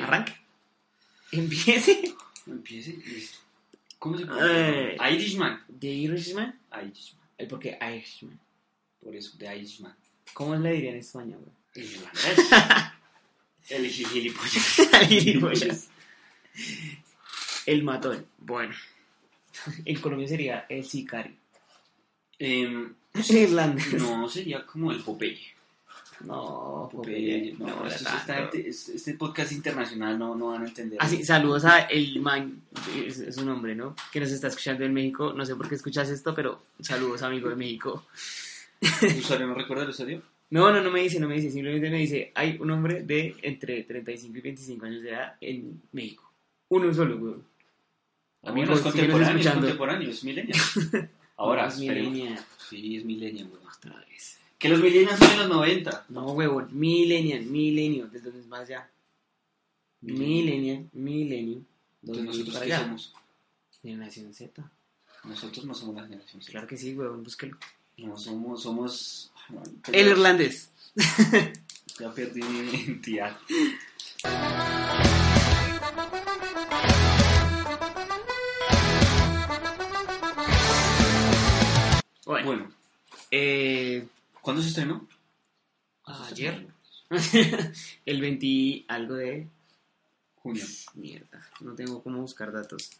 [0.00, 0.32] Arranque.
[1.32, 2.14] Empiece.
[2.46, 2.92] Empiece.
[3.06, 3.38] listo.
[3.98, 4.26] ¿Cómo se Eh.
[4.26, 5.10] pronuncia?
[5.10, 5.64] Irishman.
[5.78, 6.58] The Irishman.
[6.82, 7.20] Irishman.
[7.38, 8.38] ¿Y por qué Irishman?
[9.02, 9.94] Por eso, de Irishman.
[10.34, 11.36] ¿Cómo le diría en España?
[11.74, 12.38] Irlandés.
[13.68, 14.76] El gilipollas.
[15.08, 15.88] Gilipollas.
[17.66, 18.26] El matón.
[18.38, 18.74] Bueno.
[19.84, 21.34] En Colombia sería el sicario.
[22.38, 22.94] Em,
[23.30, 23.92] Irlandés.
[23.94, 25.54] no, sería como el Popeye.
[26.24, 27.54] No, Popeye.
[27.58, 28.10] No, esto-
[28.54, 30.98] este, podcast internacional no, no van a entender.
[31.00, 32.62] Así, saludos a el man,
[32.96, 33.94] es, es un hombre, ¿no?
[34.12, 35.32] Que nos está escuchando en México.
[35.32, 38.04] No sé por qué escuchas esto, pero saludos, amigo de México.
[38.80, 40.22] ¿El usuario no recuerda el usuario?
[40.50, 41.50] No, no, no me dice, no me dice.
[41.50, 45.80] Simplemente me dice, hay un hombre de entre 35 y 25 años de edad en
[45.92, 46.30] México.
[46.70, 47.34] Uno solo, güey.
[48.42, 49.60] Amigo, Amigos, es síguenos contemporáneo, es escuchando.
[49.60, 50.58] contemporáneo, es millennial.
[51.36, 52.40] Ahora, No, es.
[52.68, 53.62] Sí, es millennial, güey.
[53.64, 54.39] Otra vez.
[54.60, 56.04] Que los millennials son de los 90.
[56.10, 58.08] No, huevón, millennial, milenio.
[58.08, 58.90] ¿Desde dónde es más ya?
[60.02, 60.86] Millennial.
[62.02, 62.80] Dos Entonces, ¿nosotros qué allá.
[62.80, 63.14] somos?
[63.80, 64.70] Generación Z.
[65.24, 66.52] Nosotros no somos la generación Z.
[66.52, 67.56] Claro que sí, huevón, búsquelo.
[67.96, 68.62] No, somos...
[68.62, 69.32] somos
[69.90, 70.70] El irlandés.
[71.98, 73.36] Ya perdí mi identidad.
[82.24, 82.70] Bueno, Bueno,
[83.30, 84.06] eh,
[84.42, 85.06] ¿cuándo se estrenó?
[86.06, 86.66] ayer,
[88.06, 89.46] el 20 algo de
[90.36, 90.64] Junio.
[90.94, 92.90] Mierda, no tengo cómo buscar datos.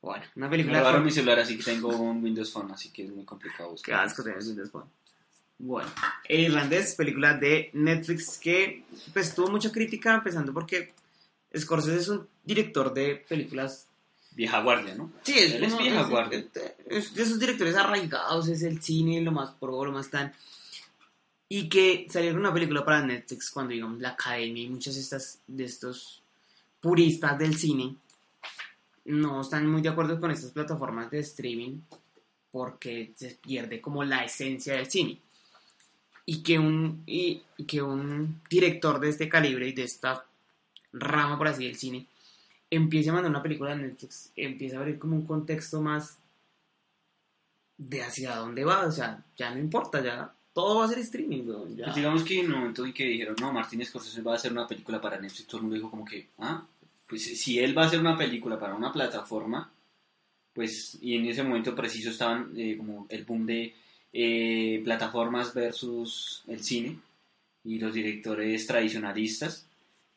[0.00, 0.78] Bueno, una Me película.
[0.80, 3.66] robaron con- mi celular, así que tengo un Windows Phone, así que es muy complicado
[3.68, 4.00] Qué buscar.
[4.04, 4.86] asco tener Windows Phone.
[5.58, 5.88] Bueno,
[6.24, 10.92] El Irlandés, película de Netflix que pues tuvo mucha crítica, empezando porque
[11.56, 13.86] Scorsese es un director de películas.
[14.32, 15.12] Vieja guardia, ¿no?
[15.22, 16.44] Sí, es, Él es vieja es- guardia.
[16.86, 20.32] es de esos directores arraigados, es el cine, lo más pro, lo más tan.
[21.54, 25.42] Y que salieron una película para Netflix cuando, digamos, la academia y muchos de, estas,
[25.46, 26.22] de estos
[26.80, 27.94] puristas del cine
[29.04, 31.82] no están muy de acuerdo con estas plataformas de streaming
[32.50, 35.20] porque se pierde como la esencia del cine.
[36.24, 40.24] Y que un, y que un director de este calibre y de esta
[40.94, 42.06] rama, por así, del cine,
[42.70, 46.16] empiece a mandar una película a Netflix, empieza a abrir como un contexto más
[47.76, 51.44] de hacia dónde va, o sea, ya no importa, ya todo va a ser streaming,
[51.46, 51.84] weón, ya.
[51.84, 54.52] Pues digamos que en el momento en que dijeron, no, Martín Scorsese va a hacer
[54.52, 56.64] una película para Netflix, todo el mundo dijo como que, ah,
[57.06, 59.70] pues si él va a hacer una película para una plataforma,
[60.52, 63.74] pues, y en ese momento preciso estaban eh, como el boom de
[64.12, 66.98] eh, plataformas versus el cine
[67.64, 69.66] y los directores tradicionalistas,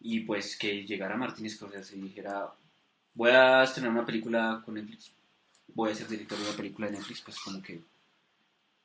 [0.01, 2.51] y pues que llegara Martín Scorsese y dijera,
[3.13, 5.11] voy a estrenar una película con Netflix,
[5.73, 7.79] voy a ser director de una película de Netflix, pues como que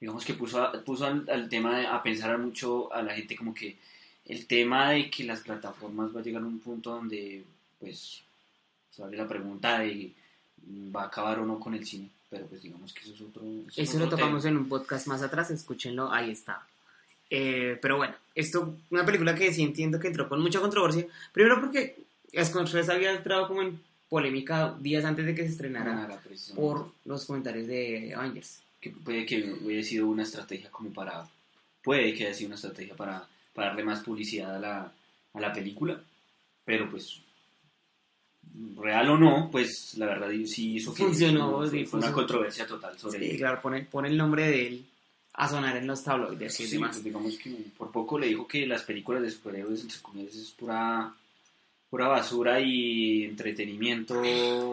[0.01, 3.37] digamos que puso, a- puso al, al tema de- a pensar mucho a la gente
[3.37, 3.77] como que
[4.27, 7.45] el tema de que las plataformas va a llegar a un punto donde
[7.79, 8.23] pues
[8.91, 10.13] se abre la pregunta de
[10.67, 13.21] mm, va a acabar o no con el cine pero pues digamos que eso es
[13.23, 14.53] otro es Eso otro lo tocamos tema.
[14.53, 16.65] en un podcast más atrás, escúchenlo, ahí está.
[17.29, 21.07] Eh, pero bueno, esto, una película que sí entiendo que entró con mucha controversia.
[21.33, 21.97] Primero porque
[22.41, 26.61] Scorsese había entrado como en polémica días antes de que se estrenara precisamente.
[26.61, 28.61] por los comentarios de Avengers.
[28.81, 31.29] Que puede que hubiera sido una estrategia como para
[31.83, 34.93] puede que haya sido una estrategia para, para darle más publicidad a la,
[35.35, 36.01] a la película
[36.65, 37.21] pero pues
[38.77, 42.15] real o no pues la verdad sí hizo que Funcionó, fue, sí, fue una funcionó.
[42.15, 44.87] controversia total sobre Sí, claro, pone, pone el nombre de él
[45.35, 46.91] a sonar en los tabloides y Sí, demás.
[46.93, 50.51] pues digamos que por poco le dijo que las películas de superhéroes entre comillas es
[50.51, 51.15] pura
[51.91, 54.23] pura basura y entretenimiento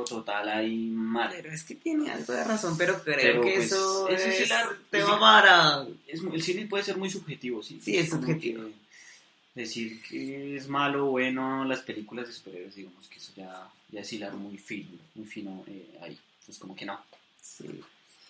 [0.08, 3.66] total ahí mal Pero es que tiene algo de razón, pero creo Pero, que pues,
[3.66, 5.88] eso eso es sí la- tema para...
[6.08, 7.80] es el cine puede ser muy subjetivo, sí.
[7.84, 8.66] Sí, es subjetivo.
[8.66, 13.68] que decir que es malo o bueno las películas de superhéroes, digamos que eso ya,
[13.92, 16.18] ya es hilar muy fino, muy fino eh, ahí.
[16.42, 17.00] Entonces, como que no.
[17.42, 17.82] Sí.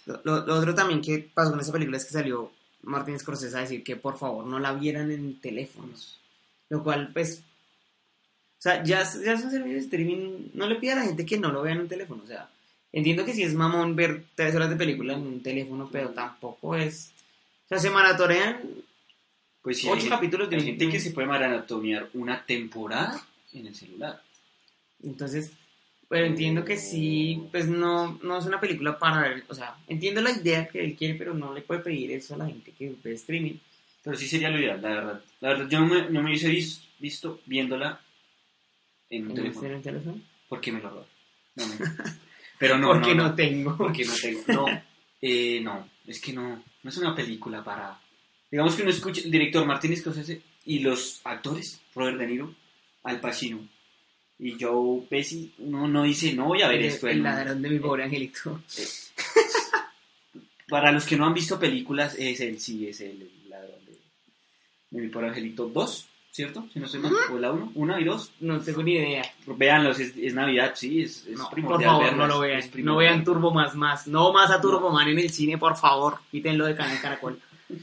[0.06, 2.50] Lo, lo- lo otro también que pasó con esa película es que salió
[2.83, 6.18] Martin Scorsese a decir que por favor no la vieran en teléfonos.
[6.69, 7.42] Lo cual, pues.
[8.59, 10.50] O sea, ya, es- ya es un servicio de streaming.
[10.54, 12.24] No le pida a la gente que no lo vea en un teléfono.
[12.24, 12.50] O sea,
[12.92, 16.75] entiendo que si es mamón ver tres horas de película en un teléfono, pero tampoco
[16.75, 17.12] es.
[17.65, 18.59] O sea, se maratorean
[19.62, 23.21] Pues sí, ocho hay, capítulos de hay un- gente que se puede maratonear una temporada
[23.54, 24.21] en el celular.
[25.04, 25.51] Entonces,
[26.09, 30.21] pero entiendo que sí, pues no, no es una película para ver, o sea, entiendo
[30.21, 32.95] la idea que él quiere, pero no le puede pedir eso a la gente que
[33.04, 33.56] ve streaming.
[34.04, 35.21] Pero sí sería lo ideal, la verdad.
[35.42, 38.00] La verdad, yo no me, no me hubiese vis- visto viéndola
[39.09, 39.68] en un ¿En teléfono.
[39.75, 40.21] el teléfono?
[40.50, 41.06] Porque me lo roban.
[41.56, 41.75] No, me-
[42.59, 43.36] Pero no, Porque no, no, no.
[43.36, 43.77] tengo.
[43.77, 44.42] Porque no tengo.
[44.48, 44.65] No,
[45.21, 48.00] eh, no, es que no, no es una película para.
[48.50, 52.56] Digamos que uno escucha el director Martínez Scorsese y los actores, Robert De Niro,
[53.04, 53.68] Al Pacino
[54.39, 57.07] y Joe Pesci, no, no dice, no voy a ver el, esto.
[57.07, 58.62] el en- ladrón de mi pobre angelito.
[60.69, 63.94] Para los que no han visto películas, es él, sí, es el ladrón de,
[64.92, 66.07] de mi pobre angelito 2,
[66.38, 66.68] ¿cierto?
[66.72, 68.31] Si no estoy mal, o la 1, 1 y 2.
[68.42, 69.24] No tengo ni idea.
[69.48, 72.62] Véanlos, es, es Navidad, sí, es, es No, por primordial favor, verlas, no lo vean.
[72.75, 74.06] No vean Turbo Más Más.
[74.06, 76.19] No más a Turbo Man en el cine, por favor.
[76.30, 77.39] Quítenlo de Canal Caracol.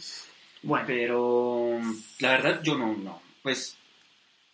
[0.62, 1.78] Bueno, Pero
[2.20, 3.20] la verdad yo no, no.
[3.42, 3.76] Pues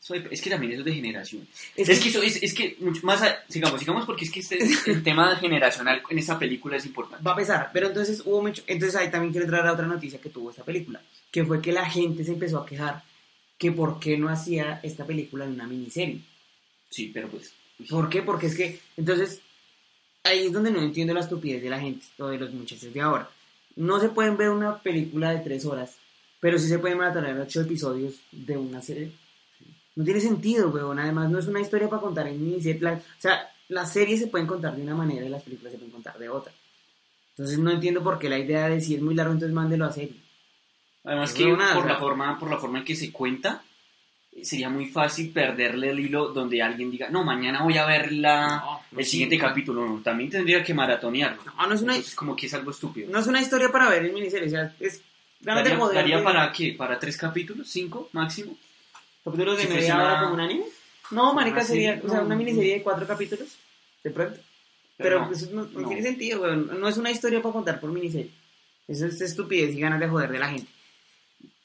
[0.01, 1.47] soy- es que también eso es de generación.
[1.77, 4.31] es, Es, que, que eso es, es que mucho más a- sigamos, sigamos porque es
[4.33, 4.59] que este,
[4.91, 7.23] el tema generacional en esta película es importante.
[7.25, 7.71] va a pesar.
[7.73, 8.63] Pero entonces hubo mucho.
[8.67, 11.01] Entonces ahí también quiero traer a otra noticia que tuvo esta película.
[11.31, 13.05] Que fue que la gente se empezó a quejar
[13.61, 16.23] que por qué no hacía esta película en una miniserie.
[16.89, 17.53] Sí, pero pues
[17.89, 18.23] ¿Por qué?
[18.23, 19.41] Porque es que, entonces,
[20.25, 23.01] ahí es donde no entiendo la estupidez de la gente o de los muchachos de
[23.01, 23.31] ahora.
[23.77, 25.97] No se pueden ver una película de tres horas,
[26.41, 29.13] pero sí se pueden maratonear ocho episodios de una serie.
[29.97, 30.99] No tiene sentido, weón.
[30.99, 32.81] Además, no es una historia para contar en miniserie.
[32.81, 35.79] La- o sea, las series se pueden contar de una manera y las películas se
[35.79, 36.53] pueden contar de otra.
[37.31, 39.93] Entonces, no entiendo por qué la idea de si es muy largo, entonces mándelo a
[39.93, 40.17] serie.
[41.05, 43.63] Además que huevonada, por la forma por la forma en que se cuenta
[44.43, 48.47] sería muy fácil perderle el hilo donde alguien diga, "No, mañana voy a ver la
[48.59, 51.43] No, no, el siguiente capítulo." No, también tendría que maratonearlo.
[51.45, 53.11] No, no es una, Entonces, como que es algo estúpido.
[53.11, 54.47] no es una historia para ver en miniserie.
[54.47, 55.03] O sea, es
[55.41, 56.75] ¿Daría, daría para qué?
[56.77, 57.69] ¿Para tres capítulos?
[57.69, 58.57] ¿Cinco máximo?
[59.25, 60.65] capítulos de Si media hora una- como un anime.
[61.11, 63.49] No, marica, Una sería, o sea, una miniserie de cuatro capítulos,
[64.05, 64.39] de pronto.
[64.97, 65.65] Pero, no, eso no.
[65.89, 66.79] tiene sentido, weón.
[66.79, 68.31] No es una historia para contar por miniserie.
[68.87, 70.71] Eso es estupidez y ganas de joder de la gente.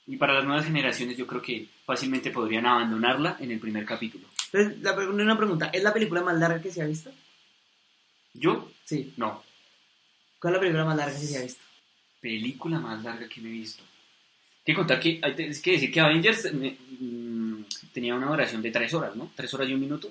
[0.08, 4.28] Y para las nuevas generaciones yo creo que fácilmente podrían abandonarla en el primer capítulo.
[4.54, 7.12] Entonces, la, una pregunta, ¿es la película más larga que se ha visto?
[8.34, 9.14] Yo, Sí.
[9.18, 9.44] no.
[10.40, 11.64] ¿Cuál es la película más larga que se ha visto?
[12.22, 13.82] Película más larga que me he visto.
[13.84, 17.64] Hay que contar que, hay que- es que decir que Avengers eh, mm,
[17.94, 19.32] tenía una duración de tres horas, ¿no?
[19.36, 20.10] Tres horas y un minuto.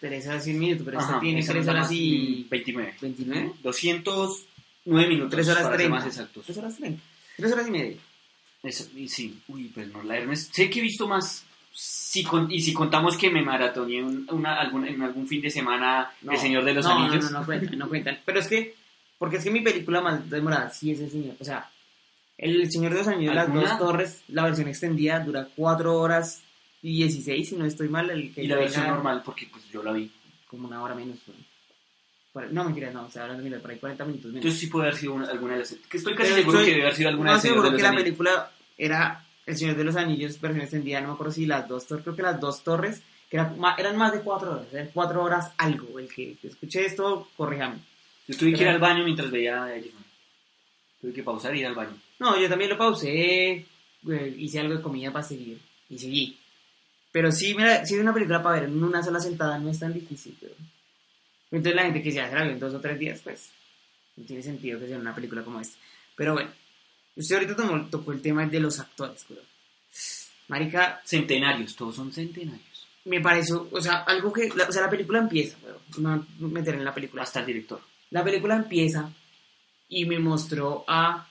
[0.00, 2.44] Tres horas y un minuto, pero esta tiene esa tres es la horas más- y...
[2.46, 2.94] mm, 29.
[3.00, 3.52] ¿29?
[3.62, 5.30] 209 minutos.
[5.30, 5.96] Tres horas para ser treinta.
[5.96, 6.44] más exactos.
[6.44, 7.02] Tres horas treinta.
[7.36, 7.96] Tres horas y media.
[8.62, 10.52] Eso, y sí, uy, pues no, la Ernest.
[10.54, 11.44] Sé que he visto más.
[11.74, 15.50] Si con- y si contamos que me maratoneé un- una, algún, en algún fin de
[15.50, 17.24] semana No, El Señor de los no, Anillos.
[17.24, 18.18] No, no, no cuentan, no cuentan.
[18.24, 18.74] Pero es que,
[19.18, 21.34] porque es que mi película más demorada sí es el Señor.
[21.40, 21.70] O sea,
[22.38, 26.42] El Señor de los Anillos, las dos torres, la versión extendida dura 4 horas
[26.82, 28.10] y 16, si no estoy mal.
[28.10, 30.10] El que Y la versión normal, porque pues yo la vi.
[30.46, 31.18] Como una hora menos.
[31.26, 31.34] ¿no?
[32.50, 34.36] No, mentira, no, o sea, hablando de por ahí 40 minutos menos.
[34.36, 35.74] Entonces sí puede haber sido una- alguna de las...
[35.88, 37.74] Que estoy casi Pero seguro estoy que debe haber sido alguna no de seguro los
[37.76, 38.04] que la Anillos.
[38.04, 41.86] película era El Señor de los Anillos, versión extendida, no me acuerdo si las dos
[41.86, 45.22] torres, creo que las dos torres, que eran, eran más de 4 horas, eran 4
[45.22, 45.98] horas algo.
[45.98, 47.76] El que escuché esto, corríjame.
[48.28, 50.04] Yo tuve que ir Pero- al baño mientras veía a Irishman.
[51.02, 51.96] Tuve que pausar y ir al baño.
[52.18, 53.66] No, yo también lo pausé,
[54.38, 55.58] hice algo de comida para seguir
[55.90, 56.38] y seguí.
[57.10, 59.78] Pero sí, mira, si es una película para ver en una sola sentada no es
[59.80, 60.34] tan difícil.
[60.40, 60.54] Pero...
[61.52, 63.50] Entonces la gente que ya se la vio en dos o tres días, pues
[64.16, 65.76] no tiene sentido que sea una película como esta.
[66.16, 66.50] Pero bueno,
[67.16, 69.44] usted ahorita tomó- tocó el tema de los actores, weón.
[70.48, 72.88] Marica, Centenarios, todos son centenarios.
[73.04, 76.60] me pareció, o sea, algo que, la- o sea, la película empieza, weón, no me
[76.60, 77.22] meter en la película.
[77.24, 77.80] Hasta el director.
[78.10, 79.10] La película empieza
[79.88, 81.28] y me mostró a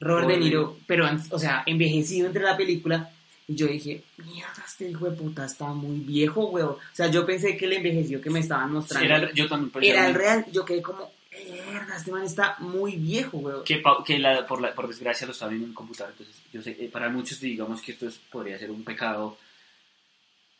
[0.00, 3.12] Robert Robert De Niro, pero, o sea, envejecido entre la película.
[3.48, 6.70] Y yo dije, mierda, este hijo de puta está muy viejo, weón.
[6.72, 9.72] O sea, yo pensé que el envejecido que me estaban mostrando Era, el- yo también
[10.06, 10.44] el real.
[10.52, 13.64] Yo quedé como, mierda, este man está muy viejo, weón.
[13.64, 16.12] que, que la- por, la- por desgracia lo estaba viendo en un computador.
[16.12, 19.38] Entonces, yo sé, eh, para muchos digamos que esto es- podría ser un pecado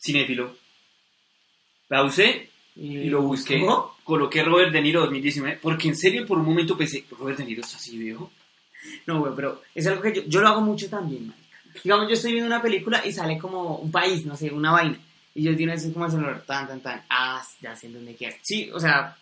[0.01, 0.57] cinéfilo.
[1.91, 3.61] La usé y lo busqué.
[3.61, 3.97] ¿Cómo?
[4.05, 7.63] Coloqué Robert De Niro 2019 porque en serio por un momento pensé, Robert De Niro
[7.63, 8.31] es así viejo.
[9.07, 11.48] No, güey, pero es algo que yo, yo lo hago mucho también, marica.
[11.85, 14.99] Digamos, yo estoy viendo una película y sale como un país, no sé, una vaina.
[15.35, 17.03] Y yo tiro así como el celular, tan, tan, tan.
[17.09, 18.37] Ah, ya sé dónde quiero.
[18.43, 19.17] Sí, o sea,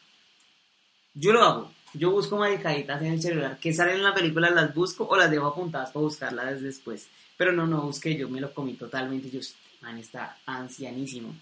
[1.14, 1.72] yo lo hago.
[1.94, 5.30] Yo busco maricaditas en el celular que salen en la película, las busco o las
[5.30, 7.08] dejo apuntadas para buscarlas después.
[7.36, 9.30] Pero no, no busqué, yo me lo comí totalmente.
[9.30, 9.40] Yo,
[9.82, 11.34] man, está ancianísimo.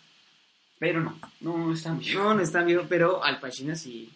[0.79, 2.23] Pero no, no es tan viejo.
[2.23, 4.11] No, no es tan viejo, pero Al Pacino sí.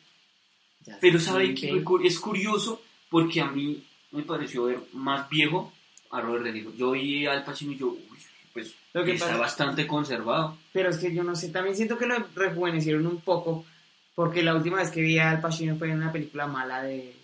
[0.85, 1.73] ya Pero está ¿saben bien qué?
[1.73, 2.01] viejo.
[2.01, 5.73] Es curioso porque a mí me pareció ver más viejo
[6.11, 6.73] a Robert De Niro.
[6.75, 8.19] Yo vi al Pacino y yo, uy,
[8.53, 10.57] pues Lo que está pasa- bastante conservado.
[10.73, 13.65] Pero es que yo no sé, también siento que lo rejuvenecieron un poco,
[14.15, 17.15] porque la última vez que vi a Al Pacino fue en una película mala de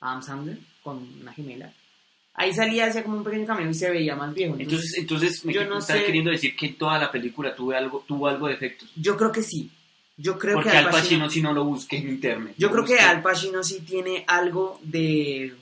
[0.00, 1.72] Adam Sandler, con una gemela.
[2.34, 4.56] Ahí salía, hacía como un pequeño cameo y se veía más viejo.
[4.58, 7.72] Entonces, Entonces, me yo que- no estás sé- queriendo decir que toda la película tuvo
[7.72, 8.90] algo, tuvo algo de efectos.
[8.94, 9.70] yo creo que sí.
[10.18, 12.54] Yo creo Porque que Al Pacino si no lo busqué en internet.
[12.56, 12.98] yo creo que.
[12.98, 15.54] Al Pacino sí tiene algo de,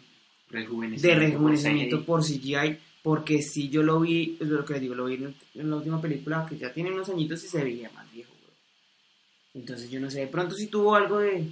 [0.55, 1.21] de rejuvenecimiento.
[1.21, 5.05] rejuvenecimiento por por CGI, porque si yo lo vi, es lo que les digo, lo
[5.07, 8.11] vi en, en la última película que ya tiene unos añitos y se veía más
[8.13, 8.31] viejo.
[8.43, 9.63] güey.
[9.63, 11.47] Entonces yo no sé, de pronto sí tuvo algo de...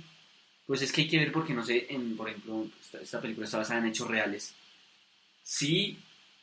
[0.66, 3.44] Pues es que hay que ver porque no sé, en, por ejemplo, esta, esta película
[3.46, 4.54] está basada en hechos reales.
[5.42, 5.98] Sí,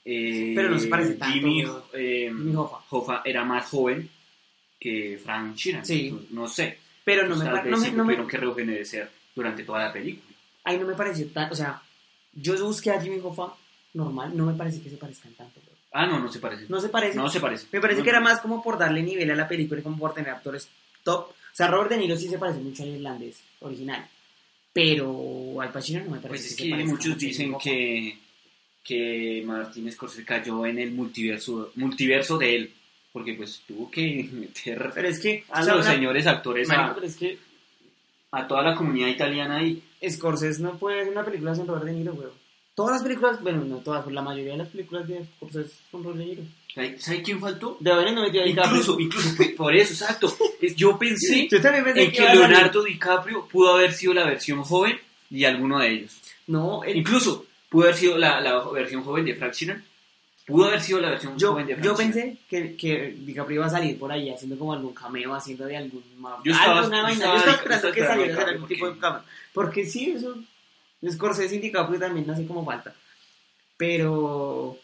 [0.06, 1.84] eh, Pero no se parece tanto, Jimmy, ¿no?
[1.94, 2.78] eh, Jimmy Hoffa.
[2.90, 4.10] Hoffa era más joven
[4.80, 5.86] que Frank Sheeran.
[5.86, 6.08] Sí.
[6.08, 6.78] Entonces, No sé.
[7.06, 9.64] Pero no Pues me, tal pa- vez no me, no me- tuvieron que rejuvenecer durante
[9.64, 10.36] toda la película.
[10.66, 11.82] ahí no me pareció tan, o sea,
[12.34, 13.54] yo busqué a Jimmy Hoffa
[13.94, 15.60] normal, no me parece que se parezcan tanto.
[15.92, 16.66] Ah, no, no se parece.
[16.70, 17.18] No se parece.
[17.18, 17.66] No se parece.
[17.72, 19.98] Me parece No, que era más como por darle nivel a la película y como
[19.98, 20.70] por tener actores
[21.04, 21.30] top.
[21.30, 24.08] O sea, Robert De Niro sí se parece mucho al irlandés original.
[24.72, 28.18] Pero Al Pacino no me parece Pues es que parezca muchos dicen que,
[28.84, 32.74] que Martín Scorsese cayó en el multiverso, multiverso de él.
[33.12, 35.44] Porque pues tuvo que meter Pero es que...
[35.50, 37.40] a los una- señores actores, a, pero es que
[38.32, 39.82] a toda la comunidad italiana ahí.
[40.08, 42.28] Scorsese no puede hacer una película sin Robert De Niro, güey.
[42.76, 46.20] Todas las películas, bueno, no todas, la mayoría de las películas de Scorsese son Robert
[46.20, 46.44] De Niro.
[46.74, 47.78] ¿Sabe sabe quién faltó?
[47.80, 48.80] De haber no metido a DiCaprio.
[48.80, 50.34] Incluso, incluso, por eso, exacto.
[50.76, 52.22] Yo pensé Yo también pensé en que.
[52.22, 54.98] Leonardo DiCaprio pudo haber sido la versión joven
[55.30, 56.20] de alguno de ellos.
[56.48, 59.84] No, el- Incluso pudo haber sido la, la versión joven de Frank Sheeran.
[60.50, 63.70] Pudo haber sido la versión Yo, joven de yo pensé que, que DiCaprio iba a
[63.70, 66.04] salir por ahí haciendo como algún cameo, haciendo de algún
[66.44, 67.14] Yo estaba- alguna yo vaina.
[67.14, 69.22] estaba- Yo estaba yo esperando que saliera DiCaprio algún tipo de cameo.
[69.54, 70.36] Porque sí, eso.
[71.10, 72.94] Scorsese y DiCaprio también hace como falta.
[73.78, 74.78] Pero.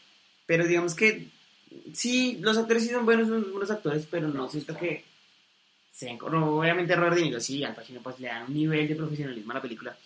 [0.45, 1.27] Pero digamos que.
[1.93, 4.87] Sí, los actores sí son buenos, son buenos actores, pero no, No, siento claro.
[4.87, 5.03] que.
[5.91, 8.95] sean- no, obviamente Robert De Niro sí, al Pacino pues le dan un nivel de
[8.95, 9.97] profesionalismo a la película.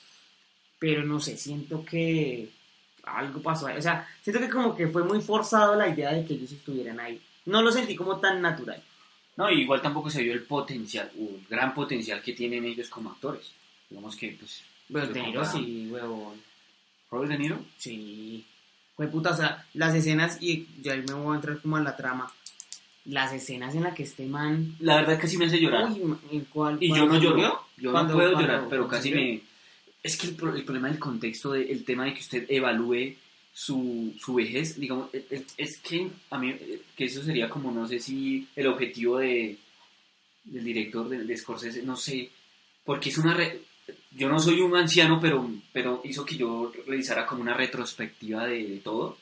[0.80, 2.50] Pero no sé, siento que
[3.18, 3.78] algo pasó ahí.
[3.78, 7.00] O sea, siento que como que fue muy forzado la idea de que ellos estuvieran
[7.00, 7.20] ahí.
[7.46, 8.82] No lo sentí como tan natural.
[9.38, 13.10] No, igual tampoco se vio el potencial, o el gran potencial que tienen ellos como
[13.12, 13.52] actores.
[13.90, 16.42] Digamos que, pues, Pero Se De Niro sí, huevón.
[17.12, 18.46] Robert De Niro, Sí.
[18.96, 21.82] Fue puta, o sea, las escenas, y ya ahí me voy a entrar como a
[21.82, 22.30] la trama.
[23.06, 24.76] Las escenas en las que este man.
[24.80, 25.90] la verdad casi me hace llorar.
[25.90, 26.78] Uy, ¿en cuál?
[26.82, 27.66] y yo cuál no lloro.
[27.78, 29.42] Yo no puedo cuando- llorar, pero casi me...
[30.02, 33.16] Es que el, pro- el problema del contexto, de- el tema de que usted evalúe
[33.54, 37.72] su, su vejez, digamos, es, es- es que a mí, eh, que eso sería como,
[37.72, 39.58] no sé si el objetivo de,
[40.46, 42.30] del director de, Scorsese, no sé,
[42.86, 43.38] porque es una...
[44.16, 48.80] yo no soy un anciano, pero, pero hizo que yo realizara como una retrospectiva de,
[48.84, 49.18] todo.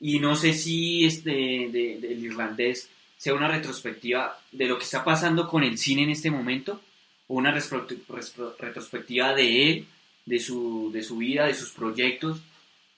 [0.00, 5.46] Y no sé si este, de, irlandés sea una retrospectiva de lo que está pasando
[5.48, 6.80] con el cine en este momento,
[7.28, 7.50] una
[8.58, 9.86] retrospectiva de él,
[10.26, 12.40] de su, de su vida, de sus proyectos.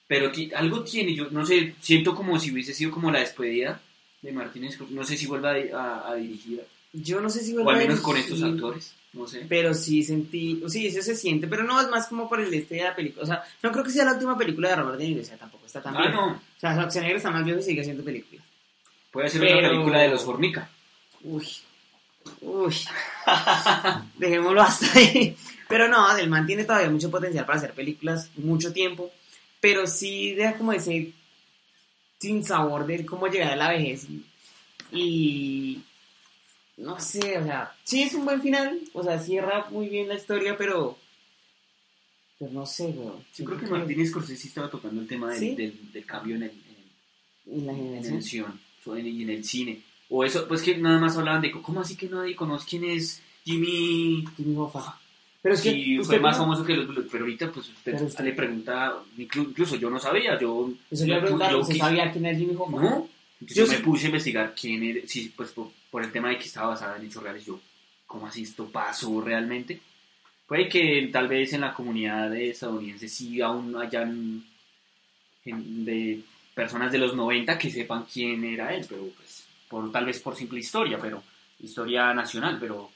[0.07, 3.81] Pero algo tiene, yo no sé, siento como si hubiese sido como la despedida
[4.21, 7.57] de Martínez, no sé si vuelva a, a- a dirigir, Yo no sé si o
[7.59, 9.45] al vuelve a menos con estos actores, no sé.
[9.49, 10.63] Pero sí sentí.
[10.69, 13.23] Sí, eso se siente, pero no es más como por el este de la película.
[13.23, 15.37] O sea, no creo que sea la última película de Robert De Niro, o sea,
[15.37, 16.13] tampoco está tan Ah, bien.
[16.13, 18.45] no, O sea, Schwarzenegger está más viejo y sigue haciendo películas.
[19.11, 20.69] puede ser Pero- una película de los Formica.
[21.23, 21.45] Uy,
[22.41, 22.75] uy.
[24.17, 25.35] Dejémoslo hasta ahí.
[25.67, 29.11] Pero no, el man tiene todavía mucho potencial para hacer películas, mucho tiempo.
[29.59, 31.11] Pero sí deja como ese
[32.19, 34.07] sin sabor de cómo llegar a la vejez.
[34.91, 35.81] Y,
[36.77, 38.79] no sé, o sea, sí es un buen final.
[38.93, 40.97] O sea, cierra muy bien la historia, pero.
[42.39, 43.25] Pero no sé, weón.
[43.35, 45.55] Yo creo que Martínez Scorsese sí estaba tocando el tema del, ¿Sí?
[45.55, 46.51] del, del cambio en el,
[47.47, 48.59] en la en generación.
[48.85, 49.81] en- y en el cine.
[50.09, 53.21] O eso, pues que nada más hablaban de, ¿cómo así que nadie conoce quién es
[53.43, 54.25] Jimmy?
[54.37, 54.97] Jimmy Hoffa.
[55.41, 55.71] Pero es que.
[55.71, 58.23] Sí, usted fue más no- famoso que los Blues, pero ahorita pues usted, Pero usted-
[58.23, 60.71] le pregunta, inclu- incluso yo no sabía, yo...
[60.89, 62.71] Eso yo- yo ¿usted quise- sabía quién era Jimmy Hoffa?
[62.81, 63.09] No,
[63.39, 66.11] entonces Yo yo, me sí- puse a investigar quién era, sí, pues por, por el
[66.11, 67.59] tema de que estaba basada en hechos reales, yo,
[68.05, 69.79] ¿cómo así esto pasó realmente?
[70.47, 74.43] Puede que tal vez en la comunidad de estadounidense sí aún hayan
[75.43, 76.21] de
[76.53, 79.36] personas de los 90 que sepan quién era él, pero pues
[79.69, 81.23] por, tal vez por simple historia, pero
[81.59, 82.91] historia nacional, pero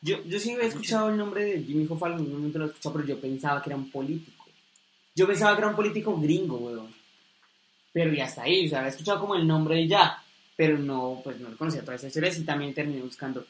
[0.00, 2.68] Yo, yo sí había escuchado el nombre de Jimmy Hoffa, en algún momento lo he
[2.68, 4.46] escuchado, pero yo pensaba que era un político.
[5.14, 6.92] Yo pensaba que era un político gringo, weón.
[7.92, 10.22] Pero ya está ahí, o sea, había escuchado como el nombre y ya.
[10.56, 13.46] Pero no, pues no conocía todas esas historias y también terminé buscando.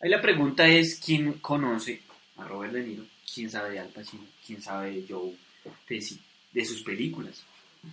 [0.00, 2.00] Ahí la pregunta es quién conoce
[2.36, 5.34] a Robert De Niro, quién sabe de Al Pacino, quién sabe de Joe
[5.86, 6.20] Pesci,
[6.52, 7.44] de sus películas,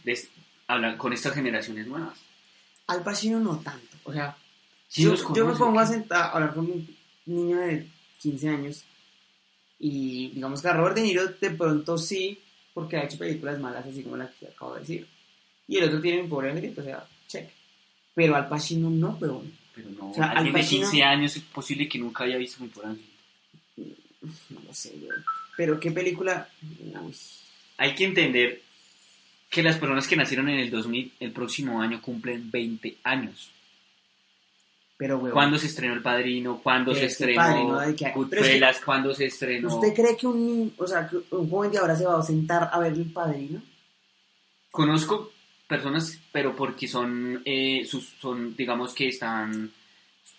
[0.03, 0.19] de,
[0.67, 2.19] hablan con estas generaciones nuevas.
[2.87, 3.97] Al Pacino no tanto.
[4.03, 4.35] O sea,
[4.87, 7.87] Sí yo, yo me pongo ¿o a sentar a hablar con un niño de
[8.21, 8.83] 15 años
[9.79, 12.39] y digamos que a Robert De Niro de pronto sí,
[12.73, 15.07] porque ha hecho películas malas así como la que acabo de decir.
[15.67, 17.49] Y el otro tiene mi pobre angelito, o sea, check.
[18.13, 21.35] Pero Al Pacino no, pero Pero no, O sea, Al alguien de Pacino- 15 años
[21.35, 23.03] es posible que nunca haya visto por ángel.
[24.49, 25.19] no lo sé, güey.
[25.57, 26.47] Pero qué película...
[27.01, 27.15] Uy.
[27.77, 28.61] Hay que entender
[29.49, 33.51] que las personas que nacieron en el 2000, el próximo año cumplen 20 años.
[34.97, 35.33] Pero, güey.
[35.33, 36.61] ¿Cuándo se estrenó El Padrino?
[36.63, 38.75] ¿Cuándo se es El Padrino, estrenó.
[38.85, 39.75] ¿Cuándo se estrenó?
[39.75, 42.69] ¿Usted cree que un o sea, que un joven de ahora se va a sentar
[42.71, 43.61] a ver El Padrino?
[44.71, 45.31] Conozco
[45.67, 49.71] personas, pero porque son, eh, sus, son digamos que están,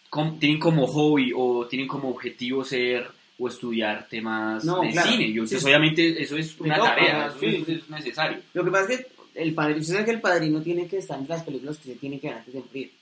[0.08, 5.10] com- tienen como hobby o tienen como objetivo ser o estudiar temas No, de claro.
[5.10, 5.32] cine.
[5.32, 5.66] Yo, Sí, pues, sí.
[5.68, 8.38] obviamente eso es una No, tarea, eso sí, es, necesario.
[8.54, 9.06] Lo que pasa es que
[9.42, 11.96] el padrino, usted sabe que el padrino tiene que estar en las películas que se
[11.96, 12.92] tiene que ver antes de morir.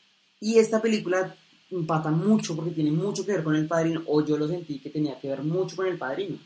[0.40, 1.34] Y esta película
[1.70, 4.90] empata mucho porque tiene mucho que ver con el padrino, o yo lo sentí que
[4.90, 6.36] tenía que ver mucho con el padrino.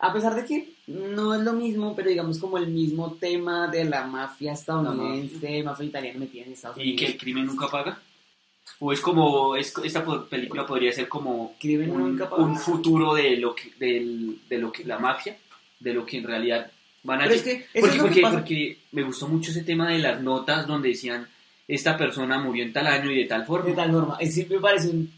[0.00, 3.84] A pesar de que no es lo mismo, pero digamos como el mismo tema de
[3.84, 6.98] la mafia estadounidense, mafia italiana metida en Estados ¿Y Unidos.
[7.00, 8.02] que el crimen nunca paga?
[8.84, 13.70] ¿O es como, es, esta película podría ser como un, un futuro de lo que,
[13.78, 15.36] de lo que, la mafia,
[15.78, 16.68] de lo que en realidad
[17.04, 20.66] van a es que porque, que porque, me gustó mucho ese tema de las notas
[20.66, 21.28] donde decían
[21.68, 23.66] esta persona murió en tal año y de tal forma.
[23.70, 24.16] De tal forma.
[24.18, 25.12] Es sí me parece un...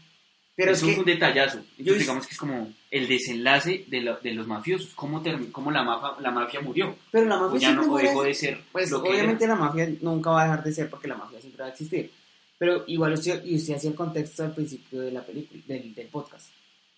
[0.55, 0.91] Pero es Eso que...
[0.93, 1.57] es un detallazo.
[1.57, 5.51] Entonces, yo- digamos que es como el desenlace de, la- de los mafiosos, cómo, termi-
[5.51, 6.95] cómo la, mafia, la mafia murió.
[7.11, 9.55] Pero la O mafia ya siempre no o dejó de ser Pues lo obviamente la
[9.55, 12.11] mafia nunca va a dejar de ser porque la mafia siempre va a existir.
[12.57, 16.07] Pero igual usted, y usted hacía el contexto al principio de la película, del, del
[16.07, 16.49] podcast.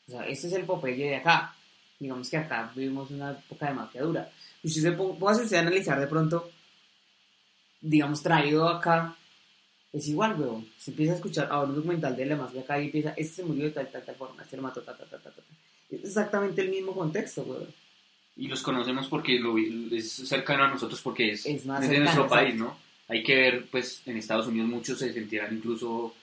[0.07, 1.53] O sea, este es el Popeye de acá.
[1.99, 4.29] Digamos que acá vivimos una época de mafia dura.
[4.63, 6.49] Y usted se póngase usted analizar de pronto,
[7.81, 9.15] digamos, traído acá,
[9.91, 10.67] es igual, weón.
[10.77, 13.43] Se empieza a escuchar ahora un documental de la mafia acá y empieza, este se
[13.43, 15.33] murió de tal, tal, tal forma, este lo mató, tal, tal, tal, tal.
[15.89, 17.67] Es exactamente el mismo contexto, weón.
[18.35, 22.05] Y los conocemos porque lo, es cercano a nosotros porque es, Es más de cercano,
[22.05, 22.77] nuestro país, ¿no?
[23.07, 26.13] Hay que ver, pues en Estados Unidos muchos se sentirán incluso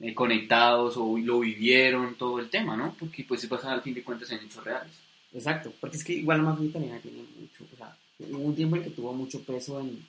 [0.00, 2.94] eh, conectados o lo vivieron, todo el tema, ¿no?
[2.98, 4.92] Porque pues se pasa al fin de cuentas en hechos reales.
[5.32, 8.76] Exacto, porque es que igual la mafia italiana tiene mucho, o sea, hubo un tiempo
[8.76, 10.04] en que tuvo mucho peso en,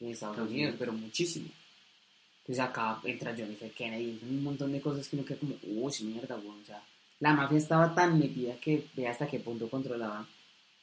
[0.00, 0.76] en Estados Unidos, Unidos.
[0.78, 1.48] pero muchísimo.
[2.40, 3.70] Entonces acá entra Johnny F.
[3.70, 6.82] Kennedy, un montón de cosas que uno queda como, uy, mierda, weón, o sea,
[7.20, 10.26] la mafia estaba tan metida que ve hasta qué punto controlaban.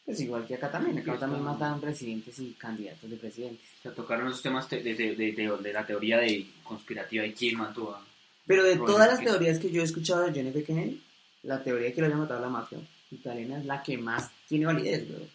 [0.08, 3.68] Pues igual que acá también, acá también mataban presidentes y candidatos de presidentes.
[3.80, 7.34] O sea, tocaron esos temas te- de, de- de- de- la teoría de conspirativa de
[7.34, 8.04] quién mató a...
[8.46, 9.36] Pero de Robert todas las Kennedy.
[9.38, 10.64] teorías que yo he escuchado de F.
[10.64, 11.02] Kennedy,
[11.44, 12.80] la teoría de que lo haya matado la mafia
[13.12, 15.30] italiana es la que más tiene validez, weón.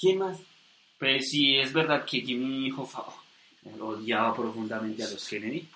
[0.00, 0.38] ¿Quién más?
[0.98, 3.04] Pues sí, es verdad que Jimmy Hoffa
[3.80, 5.68] odiaba profundamente a los Kennedy.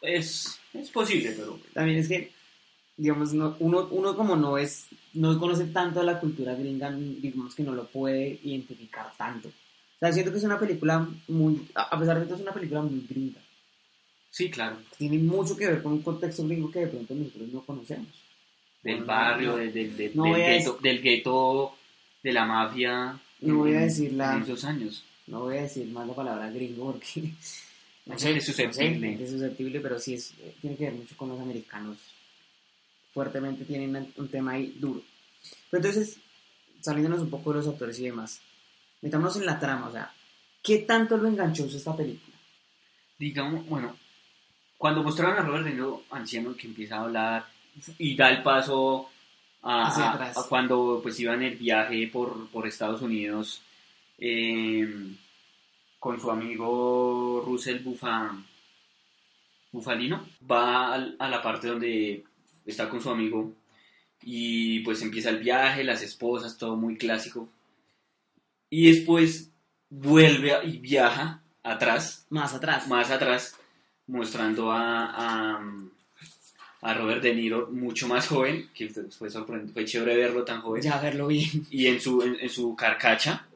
[0.00, 2.30] Es, es posible, pero También es que,
[2.96, 4.86] digamos, no, uno, uno como no es,
[5.18, 9.48] no conoce tanto de la cultura gringa, digamos que no lo puede identificar tanto.
[9.48, 12.82] O sea, siento que es una película muy, a pesar de todo es una película
[12.82, 13.40] muy gringa.
[14.30, 14.76] sí, claro.
[14.96, 18.08] Tiene mucho que ver con un contexto gringo que de pronto nosotros no conocemos.
[18.82, 19.56] Del No, barrio, no.
[19.56, 21.74] de- de- de- No del, gueto, del gueto,
[22.22, 23.18] de la mafia.
[23.40, 25.02] No voy a decir la- En esos años.
[25.26, 27.32] No voy a decir más la palabra gringo porque...
[28.06, 29.18] No Es sé, es susceptible.
[29.22, 31.96] es susceptible, pero sí es, eh, tiene que ver mucho con los americanos.
[33.22, 35.02] Fuertemente tienen un- tema ahí duro.
[35.70, 36.18] Pero entonces,
[36.80, 38.40] saliéndonos un poco de los actores y demás,
[39.02, 40.12] metámonos en la trama, o sea,
[40.62, 42.36] ¿qué tanto lo enganchó esta película?
[43.18, 43.96] Digamos, bueno,
[44.76, 47.46] cuando mostraron a Robert De Niro anciano que empieza a hablar
[47.98, 49.10] y da el paso
[49.62, 50.38] a, Hacia a- atrás.
[50.38, 53.62] a cuando pues iba en el viaje por, por Estados Unidos
[54.18, 54.88] eh,
[55.98, 58.30] con su amigo Russell Bufa,
[59.72, 62.22] Bufalino, va al- a la parte donde
[62.70, 63.52] está con su amigo
[64.22, 67.48] y pues empieza el viaje, las esposas, todo muy clásico.
[68.70, 69.50] Y después
[69.90, 72.86] vuelve a- y viaja atrás Más atrás.
[72.88, 73.56] más atrás,
[74.06, 75.62] mostrando a, a,
[76.82, 80.82] a Robert De Niro mucho más joven, que fue sorprendente, fue chévere verlo tan joven,
[80.82, 81.66] Ya verlo bien.
[81.70, 83.46] y en su, en, en su carcacha,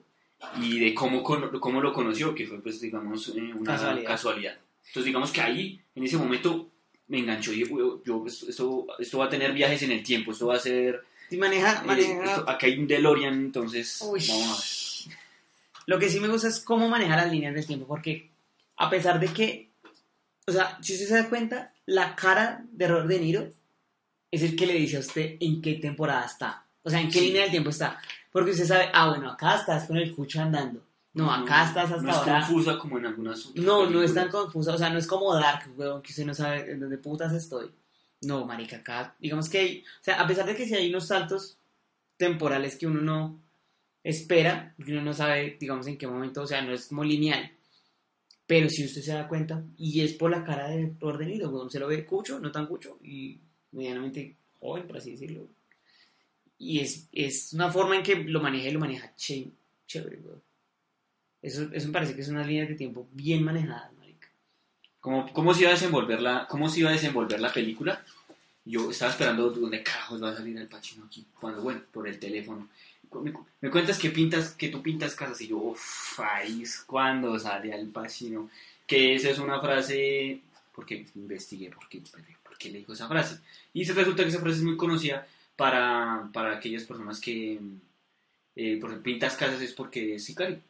[0.61, 4.07] y de cómo, cómo lo conoció, que fue, pues, digamos, eh, una Casualidad.
[4.09, 4.59] casualidad.
[4.87, 6.69] Entonces, digamos que ahí, en ese momento,
[7.13, 10.33] me enganchó, y yo, yo, pues, esto, esto va a tener viajes en el tiempo,
[10.33, 11.05] esto va a ser...
[11.31, 12.25] Y maneja, eh, maneja...
[12.25, 14.25] esto- acá hay un DeLorean, entonces, Uy.
[14.29, 15.17] vamos a ver.
[15.87, 18.31] Lo que sí me gusta es cómo maneja las líneas del tiempo, porque
[18.77, 19.69] a pesar de que,
[20.47, 23.49] o sea, si usted se da cuenta, la cara de Robert De Niro
[24.31, 27.19] es el que le dice a usted en qué temporada está, o sea, en qué
[27.19, 27.27] Sí.
[27.27, 28.01] línea del tiempo está,
[28.33, 30.83] porque usted sabe, ah, bueno, acá estás con el cucho andando,
[31.15, 32.41] No, acá estás hasta no es ahora.
[32.47, 34.45] confusa como en algunas otras No, no es tan películas.
[34.45, 37.33] confusa, o sea, no es como Dark, weón, que usted no sabe en dónde putas
[37.35, 37.71] estoy.
[38.23, 41.09] No, marica, acá, digamos que hay, o sea, a pesar de que sí hay unos
[41.09, 41.59] saltos
[42.17, 43.43] temporales que uno no
[44.05, 47.51] espera, que uno no sabe, digamos, en qué momento, o sea, no es como lineal.
[48.47, 51.51] Pero si usted se da cuenta, y es por la cara de Robert De Niro,
[51.51, 53.39] weón, se lo ve cucho, no tan cucho, y
[53.73, 55.47] medianamente joven, por así decirlo.
[56.59, 59.51] Y es, es una forma en que lo maneja y lo maneja ché-
[59.87, 60.43] chévere, weón.
[61.43, 64.29] Eso, eso me parece que es una línea de tiempo bien manejada, marica.
[65.01, 68.05] ¿Cómo, ¿Cómo se iba a desenvolver la, cómo se iba a desenvolver la película?
[68.65, 72.21] Yo estaba esperando dónde carajos va a salir el Pacino aquí, cuando, bueno, por el
[72.21, 72.69] teléfono.
[73.21, 77.37] Me, me cuentas que pintas, que tú pintas casas y yo, uff, ahí es cuando
[77.39, 78.49] sale al Pacino.
[78.87, 80.41] Que esa es una frase,
[80.73, 82.03] porque investigué por qué,
[82.45, 83.41] por qué le dijo esa frase.
[83.73, 85.27] Y se resulta que esa frase es muy conocida
[85.57, 87.59] para, para aquellas personas que,
[88.55, 90.61] eh, por ejemplo, pintas casas es porque es sicario.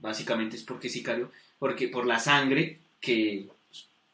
[0.00, 3.48] Básicamente es porque es sicario, porque por la sangre que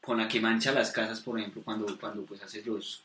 [0.00, 3.02] con la que mancha las casas, por ejemplo, cuando, cuando pues haces los,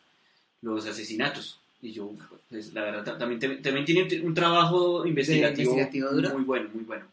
[0.62, 1.60] los asesinatos.
[1.82, 2.10] Y yo,
[2.50, 7.06] pues la verdad, ta- también, también tiene un trabajo investigativo, investigativo muy bueno, muy bueno.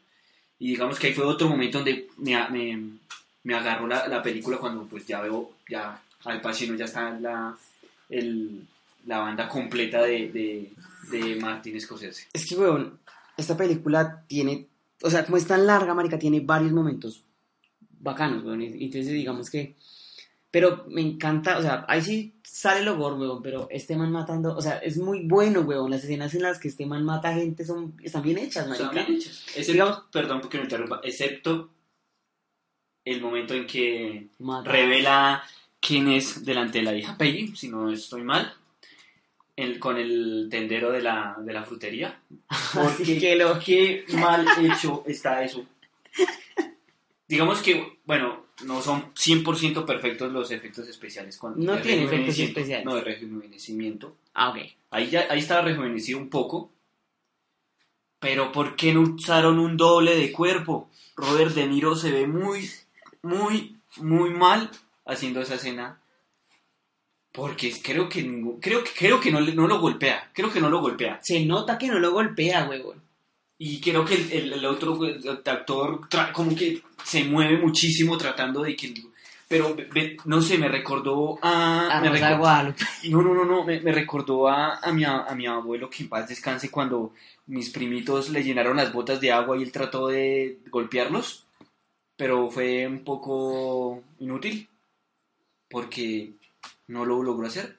[0.58, 2.88] Y digamos que ahí fue otro momento donde me, me,
[3.44, 7.54] me agarró la, la película cuando pues ya veo, ya Al Pacino ya está la,
[8.08, 8.62] el,
[9.06, 10.70] la banda completa de, de,
[11.10, 12.28] de Martin Scorsese.
[12.32, 12.98] Es que, weón,
[13.36, 14.66] esta película tiene,
[15.02, 17.24] o sea, como es tan larga, marica, tiene varios momentos
[18.00, 18.62] bacanos, weón.
[18.62, 19.76] Entonces, digamos que,
[20.50, 24.56] pero me encanta, o sea, ahí sí sale lo gore, weón, pero este man matando,
[24.56, 25.90] o sea, es muy bueno, weón.
[25.90, 28.88] Las escenas en las que este man mata gente son, están bien hechas, marica.
[28.90, 29.44] Están bien hechas.
[29.48, 31.70] Excepto, Digamos- perdón porque me interrumpa, excepto
[33.04, 35.42] el momento en que Mata- revela
[35.80, 38.52] quién es delante de la hija Peggy, si no estoy mal,
[39.56, 42.18] el, con el tendero de la, de la frutería.
[42.74, 45.64] Porque que lo- qué mal hecho está eso.
[47.28, 51.38] Digamos que, bueno, no son 100% perfectos los efectos especiales.
[51.38, 52.84] Con, No tiene efectos especiales.
[52.84, 54.16] No, de rejuvenecimiento.
[54.34, 54.58] Ah, ok.
[54.90, 56.70] Ahí, ya, ahí estaba rejuvenecido un poco.
[58.18, 60.90] Pero ¿por qué no usaron un doble de cuerpo?
[61.16, 62.70] Robert De Niro se ve muy,
[63.22, 64.70] muy, muy mal
[65.06, 65.98] haciendo esa escena.
[67.32, 68.20] Porque creo que
[68.60, 70.30] creo que creo que no, no lo golpea.
[70.34, 71.18] Creo que no lo golpea.
[71.22, 73.00] Se nota que no lo golpea, weón.
[73.58, 76.00] Y creo que el, el- el otro el actor
[76.32, 78.92] como que se mueve muchísimo tratando de que...
[79.48, 79.76] Pero
[80.24, 81.98] no sé, me recordó a...
[81.98, 82.84] A me Rosa de recor- Guadalupe.
[83.10, 86.08] no, no, no, no, me, me recordó a, a, mi, a mi abuelo que en
[86.08, 87.12] paz descanse cuando
[87.46, 91.46] mis primitos le llenaron las botas de agua y él trató de golpearlos,
[92.16, 94.68] pero fue un poco inútil
[95.70, 96.32] porque
[96.88, 97.76] no lo logró hacer.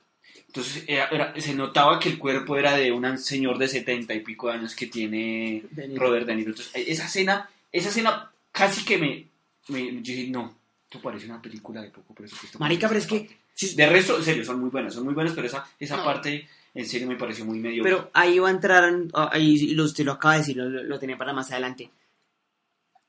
[0.48, 4.20] Entonces era- era- se notaba que el cuerpo era de un señor de setenta y
[4.22, 6.02] pico de años que tiene De Niro.
[6.02, 6.50] Robert De Niro.
[6.52, 9.28] Entonces, e- esa escena, esa escena casi que me,
[9.70, 12.60] me yo dije, no, esto parece una película de poco presupuesto.
[12.60, 13.30] Marica, pero es que...
[13.54, 16.04] si- De resto, en serio, son muy buenas, son muy buenas, pero esa, esa No.
[16.06, 17.82] parte, en serio, me pareció muy medio.
[17.84, 21.00] Pero ahí va a entrar, en- ah, ahí usted lo acaba de decir, lo, lo
[21.00, 21.90] tenía para más adelante.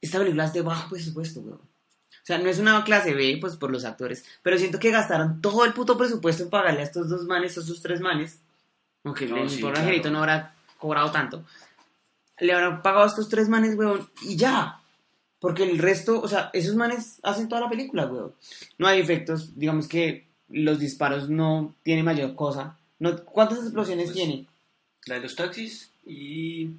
[0.00, 1.60] Esta película es de bajo presupuesto, weón.
[2.24, 5.42] O sea, no es una clase B, pues por los actores, pero siento que gastaron
[5.42, 8.40] todo el puto presupuesto en pagarle a estos dos manes, a estos tres manes.
[9.04, 10.10] Aunque No, el sí, pobre claro.
[10.10, 11.44] no habrá cobrado tanto.
[12.40, 14.80] Le habrán pagado a estos tres manes, weón, y ya.
[15.38, 18.32] Porque el resto, o sea, esos manes hacen toda la película, weón.
[18.78, 22.78] No hay efectos, digamos que los disparos no tienen mayor cosa.
[23.00, 24.46] No, ¿Cuántas explosiones Pues, tiene?
[25.04, 26.70] La de los taxis y.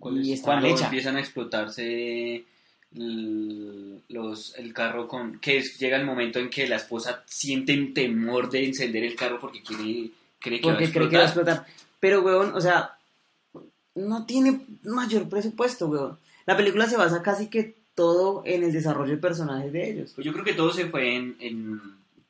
[0.00, 0.40] Y es?
[0.40, 2.46] Cuando empiezan a explotarse
[2.94, 5.38] los, el carro con.
[5.40, 9.38] Que llega el momento en que la esposa siente un temor de encender el carro
[9.40, 11.66] porque quiere, cree que porque va a cree que va a explotar.
[12.00, 12.92] Pero, weón, o sea,
[13.94, 16.18] no tiene mayor presupuesto, weón.
[16.46, 20.12] La película se basa casi que todo en el desarrollo de personajes de ellos.
[20.14, 21.80] Pues yo creo que todo se fue en, en,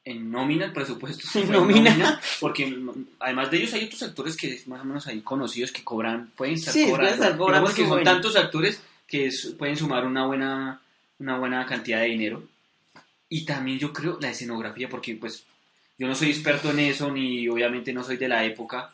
[0.05, 1.27] en nómina, el presupuesto.
[1.27, 2.21] se En fue nómina.
[2.41, 2.79] porque
[3.19, 6.55] además de ellos hay otros actores que más o menos ahí conocidos que cobran, pueden
[6.55, 7.15] estar Sí, cobrando.
[7.15, 8.05] estar cobrando que son buena.
[8.13, 8.81] tantos actores
[9.15, 10.81] que es- pueden sumar una buena,
[11.21, 12.43] una buena cantidad de dinero.
[13.29, 15.45] Y también yo creo la escenografía, porque pues
[15.99, 18.91] yo no soy experto en eso, ni obviamente no soy de la época,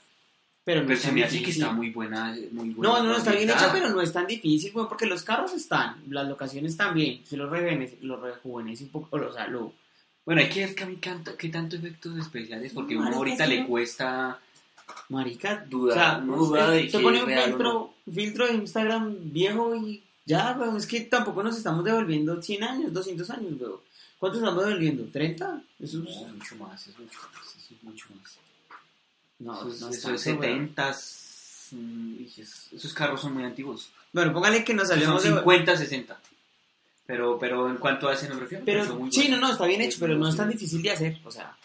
[0.63, 2.37] Pero no pero se me hace que está muy buena.
[2.53, 5.07] Muy buena No, no, no, está bien hecha, pero no es tan difícil, weón, porque
[5.07, 7.23] los carros están, las locaciones también.
[7.25, 9.73] Si lo rejuvenece, lo rejuvenece un poco, o sea, lo...
[10.27, 13.17] Bueno, hay que ver que a mí canta- qué tanto efectos especiales, porque No, uno
[13.17, 13.67] ahorita le no.
[13.69, 14.39] cuesta
[15.09, 18.55] Marica, Duda- o sea, no duda sé, se que pone un filtro, un filtro de
[18.55, 23.53] Instagram viejo y ya, weón, es que tampoco nos estamos devolviendo 100 años, 200 años,
[23.61, 23.81] weón.
[24.19, 25.05] ¿Cuántos estamos devolviendo?
[25.05, 25.63] ¿30?
[25.81, 26.17] Eso es...
[26.17, 28.39] No, mucho más, es mucho más, eso es mucho más.
[29.39, 30.53] No, eso es, no eso es es tanto, weón.
[30.69, 30.97] 70,
[31.73, 33.91] un- y es- esos carros son muy antiguos.
[34.13, 35.31] Bueno, póngale que nos Son salimos de...
[35.31, 36.21] 50, 60.
[37.07, 40.17] Pero, pero en cuanto a escenografía, Pero muy sí, no, no, está bien hecho, pero
[40.17, 41.19] no es tan difícil de hacer.
[41.25, 41.57] O sea,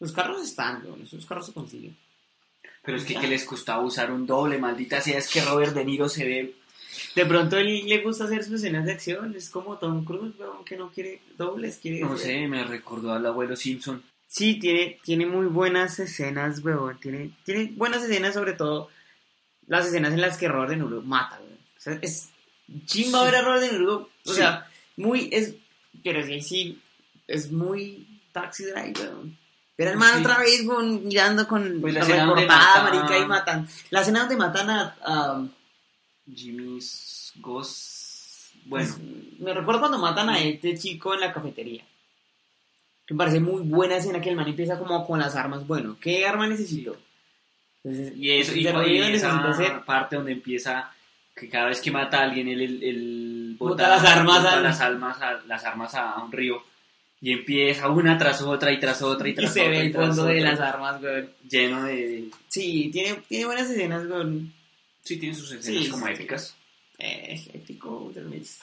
[0.00, 1.96] los carros están, weón, esos carros se consiguen.
[2.82, 4.58] Pero es que, ¿qué les costaba usar un doble?
[4.58, 6.54] Maldita sea, es que Robert De Niro se ve...
[7.14, 10.64] De pronto él le gusta hacer sus escenas de acción, es como Tom Cruise, weón,
[10.64, 12.00] que no quiere dobles, quiere...
[12.00, 14.02] No sé, me recordó al abuelo Simpson.
[14.28, 16.98] Sí, tiene, tiene muy buenas escenas, weón.
[17.00, 18.88] Tiene, tiene buenas escenas, sobre todo
[19.66, 21.58] las escenas en las que Robert De Niro mata, weón.
[21.76, 22.28] O sea, es
[22.86, 23.94] chimba ver a Robert De Niro.
[24.24, 24.34] O Sí.
[24.34, 25.54] sea, muy, es,
[26.02, 26.82] pero sí, sí,
[27.26, 29.38] es muy taxi drive, weón.
[29.78, 30.20] Al man Sí.
[30.22, 33.68] otra vez, weón, mirando con Pues la la recortada, marica, y matan.
[33.90, 34.96] La escena donde matan a...
[35.04, 35.46] a-
[36.34, 38.54] Jimmy's Ghost...
[38.64, 41.84] Bueno, pues, me recuerdo cuando matan a este chico en la cafetería.
[43.08, 45.66] Me parece muy buena escena que el man empieza como con las armas.
[45.66, 46.96] Bueno, ¿qué arma necesito?
[47.84, 50.90] Entonces, y eso, y, y esa hacer parte donde empieza
[51.36, 54.62] que cada vez que mata a alguien él, él, él Bota las armas bota al-
[54.64, 56.60] las, almas a, las armas a un río
[57.20, 59.86] y empieza una tras otra y tras otra y y tras se otra ve y
[59.86, 61.28] el tras fondo de las armas, güey.
[61.48, 64.40] lleno de Sí, tiene, tiene buenas escenas, güey.
[65.06, 66.12] Sí tiene sus escenas Sí, como sí.
[66.12, 66.54] épicas
[66.98, 68.60] Eh, épico, mes.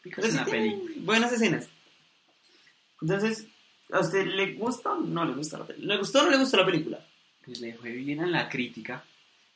[0.00, 1.68] épicas Pero sí la tiene peli buenas escenas.
[3.00, 3.46] Entonces,
[3.92, 5.94] ¿a usted le gusta o no le gusta la película?
[5.94, 7.06] ¿Le gustó o no le gustó la película?
[7.44, 9.04] pues le fue bien en la crítica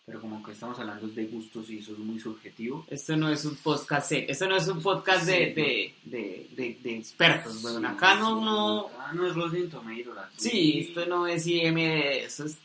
[0.05, 3.45] pero como que estamos hablando de gustos y eso es muy subjetivo Esto no es
[3.47, 7.77] un podcast, esto no es un podcast de, de, de, de, de expertos, güey.
[7.77, 11.79] Sí, Acá sí, no, no, acá no es Rotten Tomatoes Sí, esto no es IMD,
[12.25, 12.57] eso es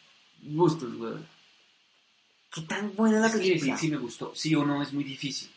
[0.42, 1.14] gustos, güey.
[2.54, 3.78] ¿Qué tan buena es la película?
[3.78, 5.50] sí, sí me gustó sí o no es muy difícil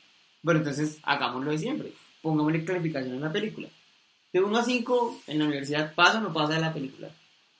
[0.43, 1.93] Bueno, entonces hagámoslo de siempre.
[2.23, 3.69] Pongámosle calificación a la película.
[4.33, 7.11] De 1 a 5, en la universidad pasa o no pasa de la película.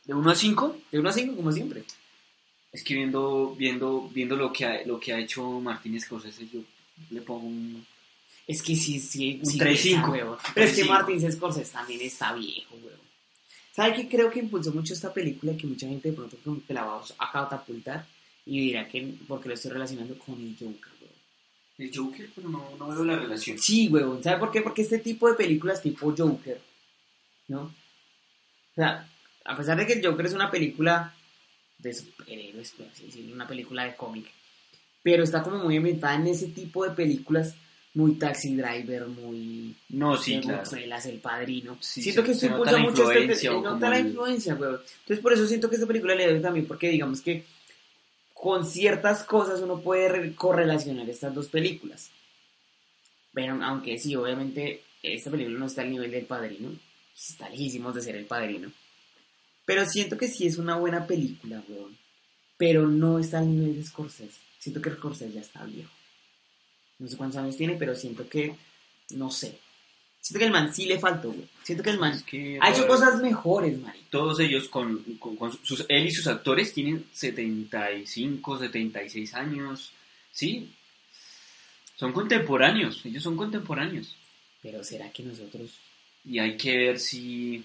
[0.05, 1.85] de 1 a 5 De 1 a 5, como siempre.
[2.73, 6.61] Es que viendo, viendo, viendo lo que ha, lo que ha hecho Martínez Scorsese, yo
[7.11, 7.87] le pongo un...
[8.47, 9.65] Es que sí, sí, Un sí 3-5.
[9.65, 10.37] pesa, weón.
[10.55, 10.89] Pero es que 3-5.
[10.89, 13.01] Martin Scorsese también está viejo, weón.
[13.75, 15.57] ¿Sabe qué creo que impulsó mucho esta película?
[15.57, 18.07] Que mucha gente de pronto como que la va a catapultar
[18.47, 21.13] y dirá que porque lo estoy relacionando con el Joker, weón.
[21.79, 23.59] El Joker, pero no, no veo la relación.
[23.59, 24.23] Sí, weón.
[24.23, 24.63] ¿Sabe por qué?
[24.63, 26.61] Porque este tipo de películas tipo Joker,
[27.49, 27.63] ¿no?
[27.63, 29.09] O sea,
[29.45, 31.13] a pesar de que el Joker es una película
[31.79, 34.27] de superhéroes, por así decirlo, una película de cómic,
[35.03, 37.55] pero está como muy ambientada en ese tipo de películas
[37.95, 40.59] muy Taxi Driver, muy No, sí, claro.
[40.59, 41.79] Goodfellas, El Padrino.
[41.81, 44.81] Sí, siento se- que esto impulsa mucho este, nota la influencia, weón.
[45.01, 47.45] Entonces por eso siento que esta película le doy también, porque digamos que
[48.47, 52.11] con ciertas cosas uno puede re- correlacionar estas dos películas.
[53.33, 56.71] Pero aunque sí, obviamente esta película no está al nivel del Padrino,
[57.13, 58.71] está lejísimos de ser El Padrino.
[59.65, 61.99] Pero siento que sí es una buena película, weón.
[62.57, 64.39] Pero no está al nivel de Scorsese.
[64.61, 65.91] Siento que Scorsese ya está viejo.
[67.01, 68.55] No sé cuántos años tiene, pero siento que,
[69.11, 69.59] no sé.
[70.27, 71.47] Siento que el man sí le faltó, güey.
[71.63, 74.01] Siento que el man Es que, ha hecho cosas mejores, Mari.
[74.11, 79.93] Todos ellos, con, con- con sus, él y sus actores, tienen 75, 76 años.
[80.33, 80.73] Sí,
[81.95, 84.17] son contemporáneos, ellos son contemporáneos.
[84.63, 85.71] Pero será que nosotros...
[86.25, 87.65] Y hay que ver si,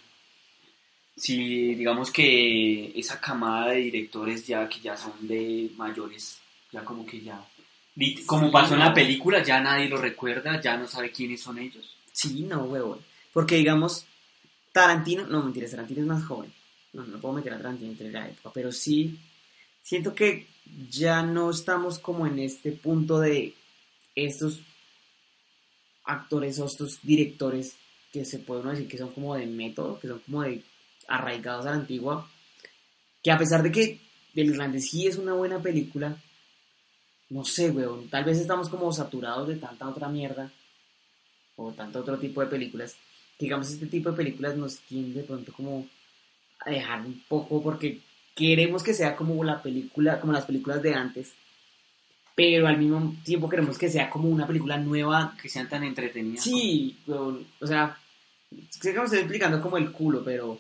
[1.16, 6.38] si digamos que esa camada de directores ya que ya son de mayores,
[6.72, 7.44] ya como que ya,
[8.28, 11.58] como Sí, pasó en la película, ya nadie lo recuerda, ya no sabe quiénes son
[11.58, 11.96] ellos.
[12.12, 13.00] Sí, no, huevón.
[13.34, 14.06] Porque digamos,
[14.72, 15.26] Tarantino...
[15.28, 16.54] No, mentiras, Tarantino es más joven.
[16.94, 18.52] No, no puedo meter a Tarantino entre la época.
[18.54, 19.18] Pero sí,
[19.82, 20.48] siento que
[20.90, 23.54] ya no estamos como en este punto de
[24.16, 24.60] estos
[26.04, 27.76] actores o estos directores
[28.12, 30.62] que se puede uno decir que son como de método, que son como de
[31.08, 32.30] arraigados a la antigua,
[33.24, 34.00] que a pesar de que
[34.34, 36.18] Del Grande sí es una buena película,
[37.30, 40.52] no sé, weón, tal vez estamos como saturados de tanta otra mierda,
[41.66, 42.96] o tanto otro tipo de películas,
[43.40, 45.88] digamos este tipo de películas nos tiende de pronto como
[46.60, 48.00] a dejar un poco, porque
[48.36, 51.34] queremos que sea como la película, como las películas de antes,
[52.36, 56.44] pero al mismo tiempo queremos que sea como una película nueva Que sean tan entretenidas.
[56.44, 57.98] Sí, o sea,
[58.70, 60.60] sé que me estoy explicando como el culo, pero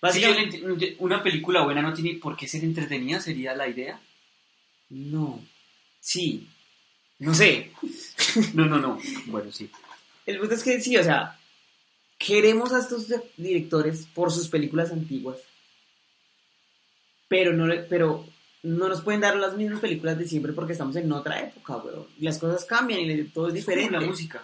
[0.00, 0.62] básicamente
[0.98, 3.98] una película buena no tiene por qué ser entretenida, sería la idea.
[4.90, 5.40] no,
[6.00, 6.48] sí,
[7.18, 7.72] no sé.
[8.52, 8.98] No, no, no.
[9.26, 9.70] Bueno, sí.
[10.26, 11.38] El punto es que sí, o sea,
[12.18, 15.38] queremos a estos directores por sus películas antiguas,
[17.28, 18.24] pero no, pero
[18.62, 22.06] no nos pueden dar las mismas películas de siempre porque estamos en otra época, weón.
[22.18, 23.90] Y Las cosas cambian y todo es diferente.
[23.90, 24.42] Como la música.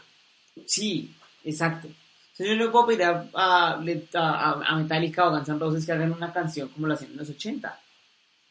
[0.67, 1.13] Sí,
[1.45, 1.89] exacto.
[1.89, 3.73] Entonces yo no le puedo pedir a, a,
[4.15, 7.19] a- a Metallica o Guns N' Roses que hagan una canción como lo hacían en
[7.19, 7.79] los 80.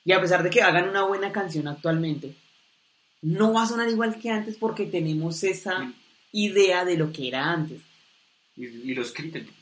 [0.05, 2.35] Y a pesar de que hagan una buena canción actualmente,
[3.21, 5.93] no va a sonar igual que antes porque tenemos esa.
[6.31, 7.81] Idea de lo que era antes.
[8.55, 9.13] Y, y los,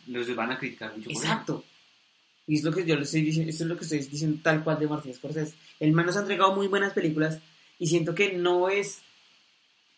[0.08, 1.10] los van a criticar mucho.
[1.10, 1.64] Exacto.
[2.48, 4.64] Y es lo que yo le estoy diciendo, esto es lo que estoy diciendo tal
[4.64, 5.54] cual de Martín Scorsese.
[5.80, 7.40] El man nos ha entregado muy buenas películas
[7.78, 9.00] y siento que no es...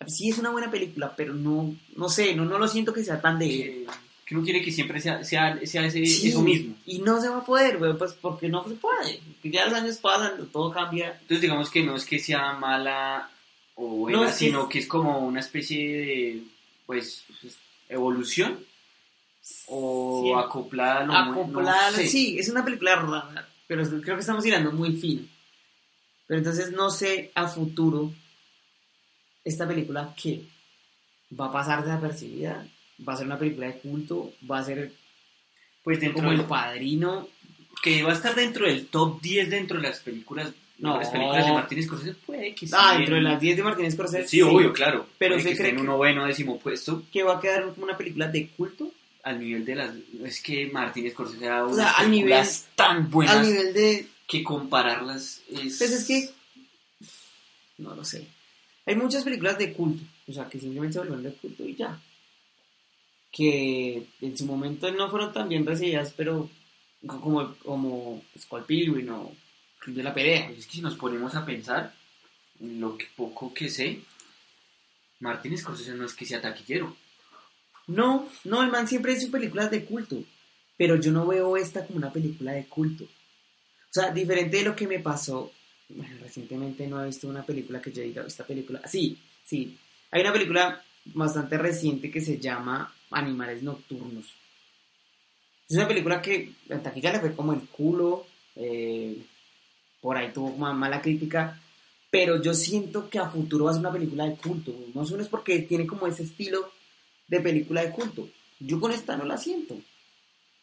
[0.08, 3.22] Sí es una buena película, pero no, no sé, no, no lo siento que sea
[3.22, 3.88] tan de él.
[4.26, 6.76] Que, uno quiere que siempre sea, sea, sea ese, Sí, eso mismo.
[6.86, 9.20] Y no se va a poder, güey, pues porque no se puede.
[9.44, 11.12] Ya los años pasan, todo cambia.
[11.22, 13.30] Entonces digamos que no es que sea mala
[13.76, 16.44] o buena, No, es que sino es- que es como una especie de,
[16.86, 17.24] pues,
[17.90, 18.64] evolución
[19.68, 20.34] o Sí.
[20.46, 22.08] acoplada a lo muy- no acoplada, sé.
[22.08, 25.24] sí, es una película rara, pero creo que estamos tirando muy fino.
[26.28, 28.14] Pero entonces no sé a futuro
[29.44, 30.44] esta película qué
[31.40, 32.68] va a pasar desapercibida,
[33.08, 34.94] va a ser una película de culto, va a ser
[35.84, 37.28] Pues dentro como del el padrino.
[37.82, 40.90] que va a estar dentro del top 10 dentro de las películas, No.
[40.98, 42.74] mejores películas de Martin Scorsese, puede que sí.
[42.76, 44.28] Ah, dentro de las 10 de Martínez Scorsese.
[44.28, 45.08] Sí, obvio, claro.
[45.18, 47.40] Pero Puede se que esté cree en que- un noveno décimo puesto que va a
[47.40, 48.92] quedar como una película de culto,
[49.24, 52.48] al nivel de las es que Martin Scorsese ha dado O sea, unas al nivel-
[52.76, 56.30] tan buenas al nivel de que compararlas es Pues es que.
[57.78, 58.28] No lo sé.
[58.86, 60.04] Hay muchas películas de culto.
[60.28, 62.00] O sea, que simplemente se volvieron de culto y ya.
[63.32, 66.50] Que en su momento no fueron tan bien recibidas, pero
[67.06, 69.34] como, como Skull Pilgrim o
[69.86, 70.48] de la Pelea.
[70.48, 71.94] Pues es que si nos ponemos a pensar,
[72.60, 74.02] en lo que poco que sé,
[75.20, 76.96] Martin Scorsese no es que sea taquillero.
[77.88, 80.24] No, no, el man siempre hizo películas de culto.
[80.78, 83.04] Pero yo no veo esta como una película de culto.
[83.04, 85.52] O sea, diferente de lo que me pasó.
[86.22, 88.82] Recientemente no he visto una película que yo diga, esta película.
[88.88, 89.78] Sí, sí.
[90.12, 94.26] Hay una película bastante reciente que se llama Animales Nocturnos.
[95.68, 98.26] Es una película que en taquilla le fue como el culo.
[98.56, 99.26] eh,
[100.02, 101.60] por ahí tuvo ma- mala crítica.
[102.10, 104.74] Pero yo siento que a futuro va a ser una película de culto.
[104.94, 106.72] No solo es porque tiene como ese estilo
[107.28, 108.28] de película de culto.
[108.60, 109.80] Yo con esta no la siento.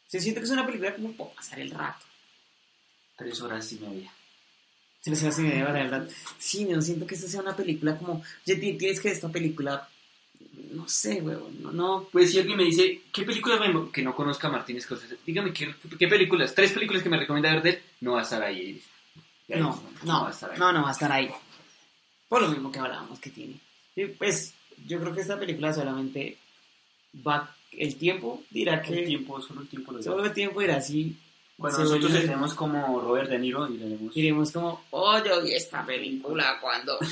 [0.07, 2.05] Se siente que es una película como pasar el rato.
[3.17, 4.11] Tres horas y media.
[5.01, 6.07] Se me hace así de verdad.
[6.37, 8.21] Sí, no siento que esta sea una película como.
[8.45, 9.87] Ti- tienes que esta película.
[10.71, 11.61] No sé, huevón.
[11.63, 12.07] No, no.
[12.11, 15.17] Pues si alguien me dice, ¿qué película me- que no conozca a Martin Scorsese?
[15.25, 16.53] Dígame, ¿qué, qué películas?
[16.53, 18.81] Tres películas que me recomienda ver de él, no va a estar ahí.
[19.49, 19.57] Iris.
[19.57, 20.59] Ya No, no, va a estar ahí.
[20.59, 21.29] no, no va a estar ahí.
[22.27, 23.55] Por lo mismo que hablábamos que tiene.
[23.95, 24.53] Y pues
[24.85, 26.37] yo creo que esta película solamente
[27.25, 27.55] va.
[27.71, 28.99] El tiempo dirá que.
[28.99, 30.11] El tiempo, solo el tiempo lo dirá.
[30.11, 30.79] Solo el tiempo dirá.
[31.57, 34.13] Cuando se nosotros vuelve- estemos como Robert De Niro, diremos...
[34.13, 36.97] Diremos como, oh, yo vi esta película cuando...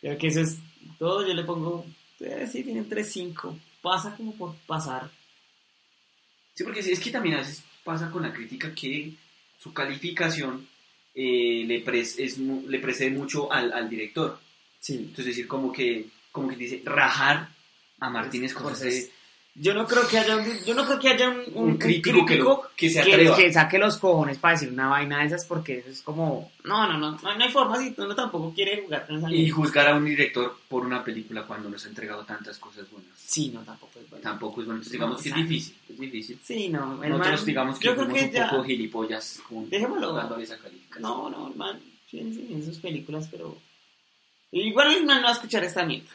[0.00, 0.58] Creo que eso es
[0.98, 1.86] todo, yo le pongo,
[2.20, 5.08] eh, sí, tiene 3-5, pasa como por pasar.
[6.54, 9.14] Sí, porque es que también a veces pasa con la crítica que
[9.58, 10.66] su calificación
[11.14, 14.38] eh, le, pres- es le precede mucho al, al director.
[14.80, 14.94] Sí.
[14.94, 17.48] Entonces decir como que, como que dice, rajar
[18.00, 19.10] a Martínez Scorsese,
[19.58, 21.78] Yo no creo que haya un, yo no creo que haya un, un- un un
[21.78, 23.36] crítico, que, lo- que se que, atreva.
[23.36, 26.86] que saque los cojones para decir una vaina de esas porque eso es como, no,
[26.86, 29.96] no, no, no, hay forma si uno tampoco quiere jugar con esa Y juzgar a
[29.96, 33.08] un director por una película cuando nos ha entregado tantas cosas buenas.
[33.16, 34.22] Sí, no, tampoco es bueno.
[34.22, 34.80] Tampoco es bueno.
[34.80, 36.38] Entonces digamos No, que es difícil, es difícil.
[36.42, 39.68] Sí, no, el Nosotros man- digamos que yo creo que un ya, poco gilipollas con,
[39.68, 40.12] Dejémoslo.
[40.12, 40.58] dándole esa.
[41.00, 41.52] No, no,
[42.10, 43.56] tiene sí, en sus películas, pero.
[44.52, 46.10] Igual el man no va a escuchar esta mierda.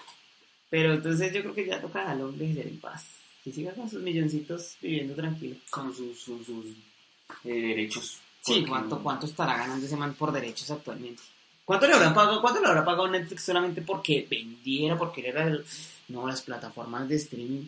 [0.70, 3.06] Pero entonces yo creo que ya toca al hombre ser en paz.
[3.44, 5.56] Que siga con sus milloncitos viviendo tranquilo.
[5.70, 6.66] Con sus, sus, sus,
[7.44, 8.20] eh, derechos.
[8.42, 11.22] Sí, ¿cuánto, ¿cuánto estará ganando ese man por derechos actualmente?
[11.66, 15.64] ¿Cuánto le habrán pagado, cuánto le habrá pagado Netflix solamente porque vendiera, porque era el.
[16.08, 17.68] No, las plataformas de streaming.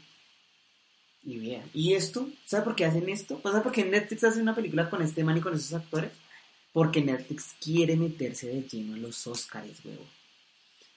[1.26, 1.64] Y vean.
[1.74, 2.30] ¿Y esto?
[2.46, 3.40] ¿Sabe por qué hacen esto?
[3.42, 6.12] ¿Sabe por qué Netflix hace una película con este man y con esos actores?
[6.74, 10.06] Porque Netflix quiere meterse de lleno a los Oscars, huevo.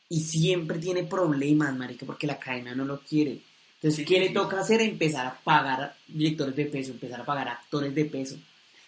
[0.08, 3.40] Y siempre tiene problemas, marica, porque la cadena no lo quiere.
[3.76, 4.34] Entonces, Sí, ¿qué sí, le sí.
[4.34, 4.80] toca hacer?
[4.80, 8.36] Empezar a pagar directores de peso, empezar a pagar actores de peso.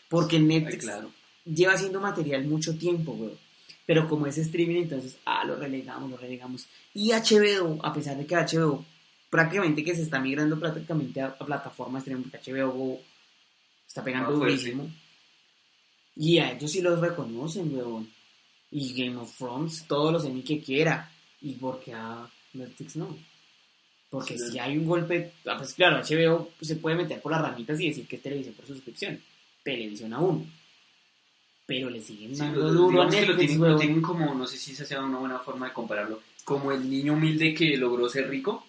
[0.09, 1.13] Porque Netflix Ay, claro.
[1.45, 3.33] lleva haciendo material mucho tiempo, güey.
[3.87, 6.67] Pero como es streaming, entonces, ah, lo relegamos, lo relegamos.
[6.95, 8.85] Y HBO, a pesar de que HBO
[9.31, 13.01] prácticamente que se está migrando prácticamente a, a plataformas streaming, porque HBO
[13.87, 14.91] está pegando Ah, durísimo.
[16.17, 18.11] Y a ellos sí los reconocen, weón.
[18.71, 21.11] Y Game of Thrones, todos los Emmy que quiera.
[21.41, 23.17] ¿Y porque a Netflix no?
[24.11, 24.53] Porque Sí.
[24.53, 27.89] si hay un golpe, ah, pues claro, HBO se puede meter por las ramitas y
[27.89, 29.21] decir que es televisión por suscripción.
[29.63, 30.51] Televisión aún.
[31.67, 33.79] Pero le siguen Sí, dando lo- duro a lo Netflix, tienen, lo weón.
[33.79, 37.13] tienen como, no sé si esa sea una buena forma de compararlo, como el niño
[37.13, 38.67] humilde que logró ser rico.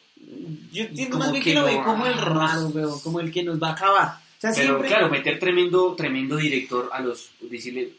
[0.72, 3.62] Yo entiendo más bien que lo ve como el raro, weón, como el que nos
[3.62, 4.08] va a acabar.
[4.08, 4.88] O sea, Pero siempre...
[4.88, 7.94] claro, meter tremendo, tremendo director a los, decirle,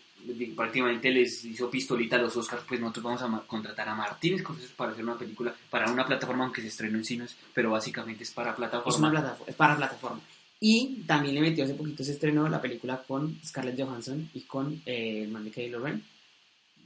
[0.55, 4.73] prácticamente les hizo pistolita a los Oscars, pues nosotros vamos a contratar a Martín Scorsese
[4.77, 8.31] para hacer una película para una plataforma aunque se estrenó en cines, pero básicamente es
[8.31, 9.11] para Es, una plataforma.
[9.11, 10.21] plataforma, es para plataforma.
[10.61, 14.83] Y también le metió hace poquito, se estrenó la película con Scarlett Johansson y con
[14.85, 16.05] eh, el man de Kylo Ren.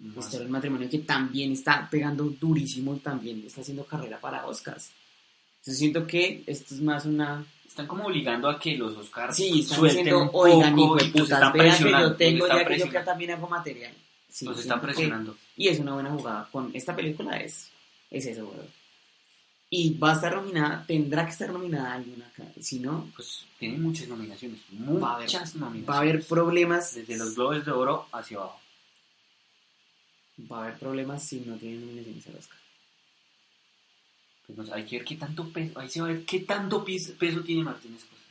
[0.00, 0.38] No sé.
[0.38, 4.90] del matrimonio que también está pegando durísimo, también está haciendo carrera para Oscars.
[5.64, 7.42] Entonces siento que esto es más una...
[7.66, 11.04] Están como obligando a que los Oscars Sí, están suelten diciendo, un oigan, hijo de
[11.06, 12.08] putas, están presionando.
[12.10, 13.92] yo tengo ya que yo que también hago material.
[14.28, 15.36] Sí, Nos están que- presionando.
[15.56, 16.48] Y es una buena jugada.
[16.52, 17.70] Con esta película es,
[18.10, 18.66] es eso, weón.
[19.70, 22.44] Y va a estar nominada, tendrá que estar nominada alguna acá.
[22.60, 25.88] Si no, Pues tiene muchas nominaciones, Va a haber- muchas nominaciones.
[25.90, 26.94] va a haber problemas.
[26.94, 28.60] desde los Globos de Oro hacia abajo.
[30.52, 32.58] Va a haber problemas si no tienen nominaciones al Oscar.
[34.46, 36.40] Pues no sé, hay que ver qué tanto peso, ahí se va a ver qué
[36.40, 38.24] tanto peso tiene Martínez Scorsese.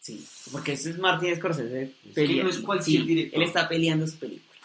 [0.00, 3.40] Sí, porque este es Martin Scorsese que pelea- no es cualquier sí, director.
[3.42, 4.58] Él está peleando su película.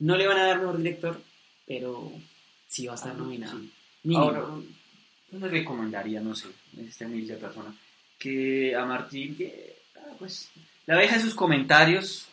[0.00, 1.20] No le van a dar mejor director,
[1.66, 2.12] pero
[2.68, 3.60] sí va a estar Ah, nominado.
[3.60, 4.14] sí.
[4.16, 4.40] Ahora,
[5.30, 6.48] yo le recomendaría, no sé,
[6.80, 7.72] esta humilde persona,
[8.18, 10.50] que a Martín, que, ah, pues,
[10.86, 12.26] la deja sus comentarios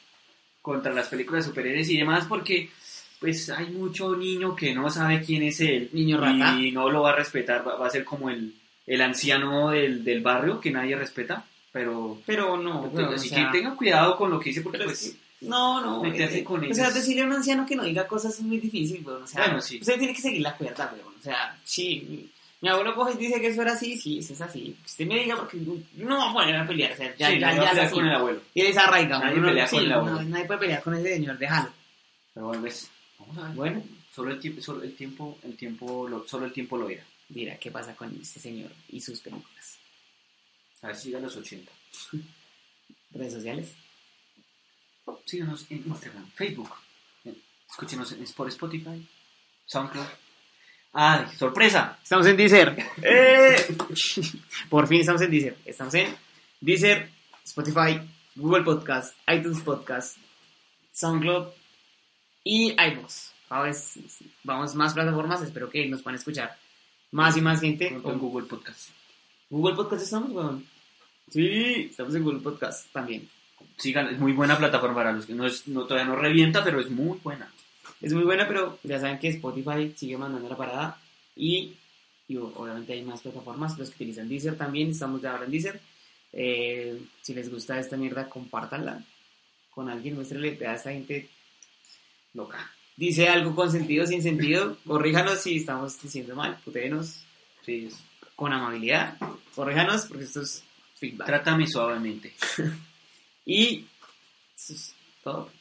[0.64, 2.72] contra las películas de superhéroes y demás, porque,
[3.20, 5.90] pues, hay mucho niño que no sabe quién es él.
[5.94, 6.56] Niño rata.
[6.60, 8.54] Y no lo va a respetar, va, va a ser como el,
[8.88, 12.20] el anciano del, del barrio que nadie respeta, pero...
[12.26, 14.78] pero no, pero, weón, o así sea, que tenga cuidado con lo que dice, porque,
[14.80, 15.12] pero es pues...
[15.14, 16.04] que- no, no.
[16.04, 16.96] meterse eh, con O sea, ellos.
[16.96, 19.24] decirle a un anciano que no diga cosas es muy difícil, weón.
[19.24, 19.78] O sea, Bueno, sí.
[19.80, 21.14] usted tiene que seguir la cuerda, weón.
[21.18, 22.06] O sea, sí.
[22.10, 22.30] Mi,
[22.62, 24.76] mi abuelo coge y dice que eso era así, sí, eso es así.
[24.86, 25.56] Usted me diga porque
[25.96, 26.92] no va a poner a pelear.
[26.92, 27.94] O sea, ya, sí, ya, no ya es así.
[27.96, 28.42] con el abuelo.
[28.54, 29.24] Y desarraigado.
[29.24, 30.24] Nadie Uno- pelea con el no, abuelo.
[30.24, 31.70] nadie puede pelear con ese señor, déjalo.
[32.34, 32.92] Pero bueno, pues,
[33.56, 37.04] Bueno, Solo el tiempo, solo el tiempo, el tiempo, lo, solo el tiempo lo dirá.
[37.30, 39.78] mira qué pasa con este señor y sus películas.
[40.82, 41.72] A ver si llega a los 80.
[43.12, 43.74] Redes sociales.
[45.26, 46.70] Síganos en Instagram, Facebook.
[47.70, 49.08] Escúchenos en, por Spotify,
[49.66, 50.08] SoundCloud.
[50.94, 52.00] ¡Ay, sorpresa!
[52.02, 52.76] Estamos en Deezer.
[53.04, 53.78] ¡Eh!
[54.70, 55.58] Por fin estamos en Deezer.
[55.64, 56.16] Estamos en
[56.60, 57.10] Deezer,
[57.46, 58.02] Spotify,
[58.36, 60.18] Google Podcast, iTunes Podcast,
[60.92, 61.59] SoundCloud
[62.50, 63.32] y iVoox.
[63.50, 64.00] Ahora es-
[64.44, 65.42] vamos más plataformas.
[65.44, 66.58] Espero que nos puedan escuchar
[67.12, 67.88] más y más gente.
[67.88, 68.90] En Google Podcast.
[69.50, 70.66] Google Podcast estamos, weón.
[71.30, 73.30] Sí, estamos en Google Podcast también.
[73.78, 76.80] Sigan, es muy buena plataforma para los que no es, no, todavía no revienta, pero
[76.80, 77.52] es muy buena.
[78.02, 81.00] Es muy buena, pero ya saben que Spotify sigue mandando la parada
[81.36, 81.74] y,
[82.28, 85.80] y obviamente hay más plataformas, los que utilizan Deezer también, estamos ya ahora en Deezer.
[86.34, 89.04] Eh, si les gusta esta mierda, compártanla
[89.70, 91.30] con alguien, muéstrele a esta gente
[92.34, 92.72] Loca.
[92.96, 97.24] dice algo con sentido, sin sentido, corríjanos si estamos diciendo mal, putéenos
[97.66, 98.00] Sí, es-
[98.36, 99.18] con amabilidad,
[99.56, 100.64] corríjanos porque esto es
[100.96, 101.28] feedback.
[101.28, 102.34] Trátame suavemente.
[103.46, 103.86] y
[104.56, 105.52] eso es todo.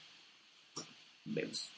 [1.25, 1.71] Vemos.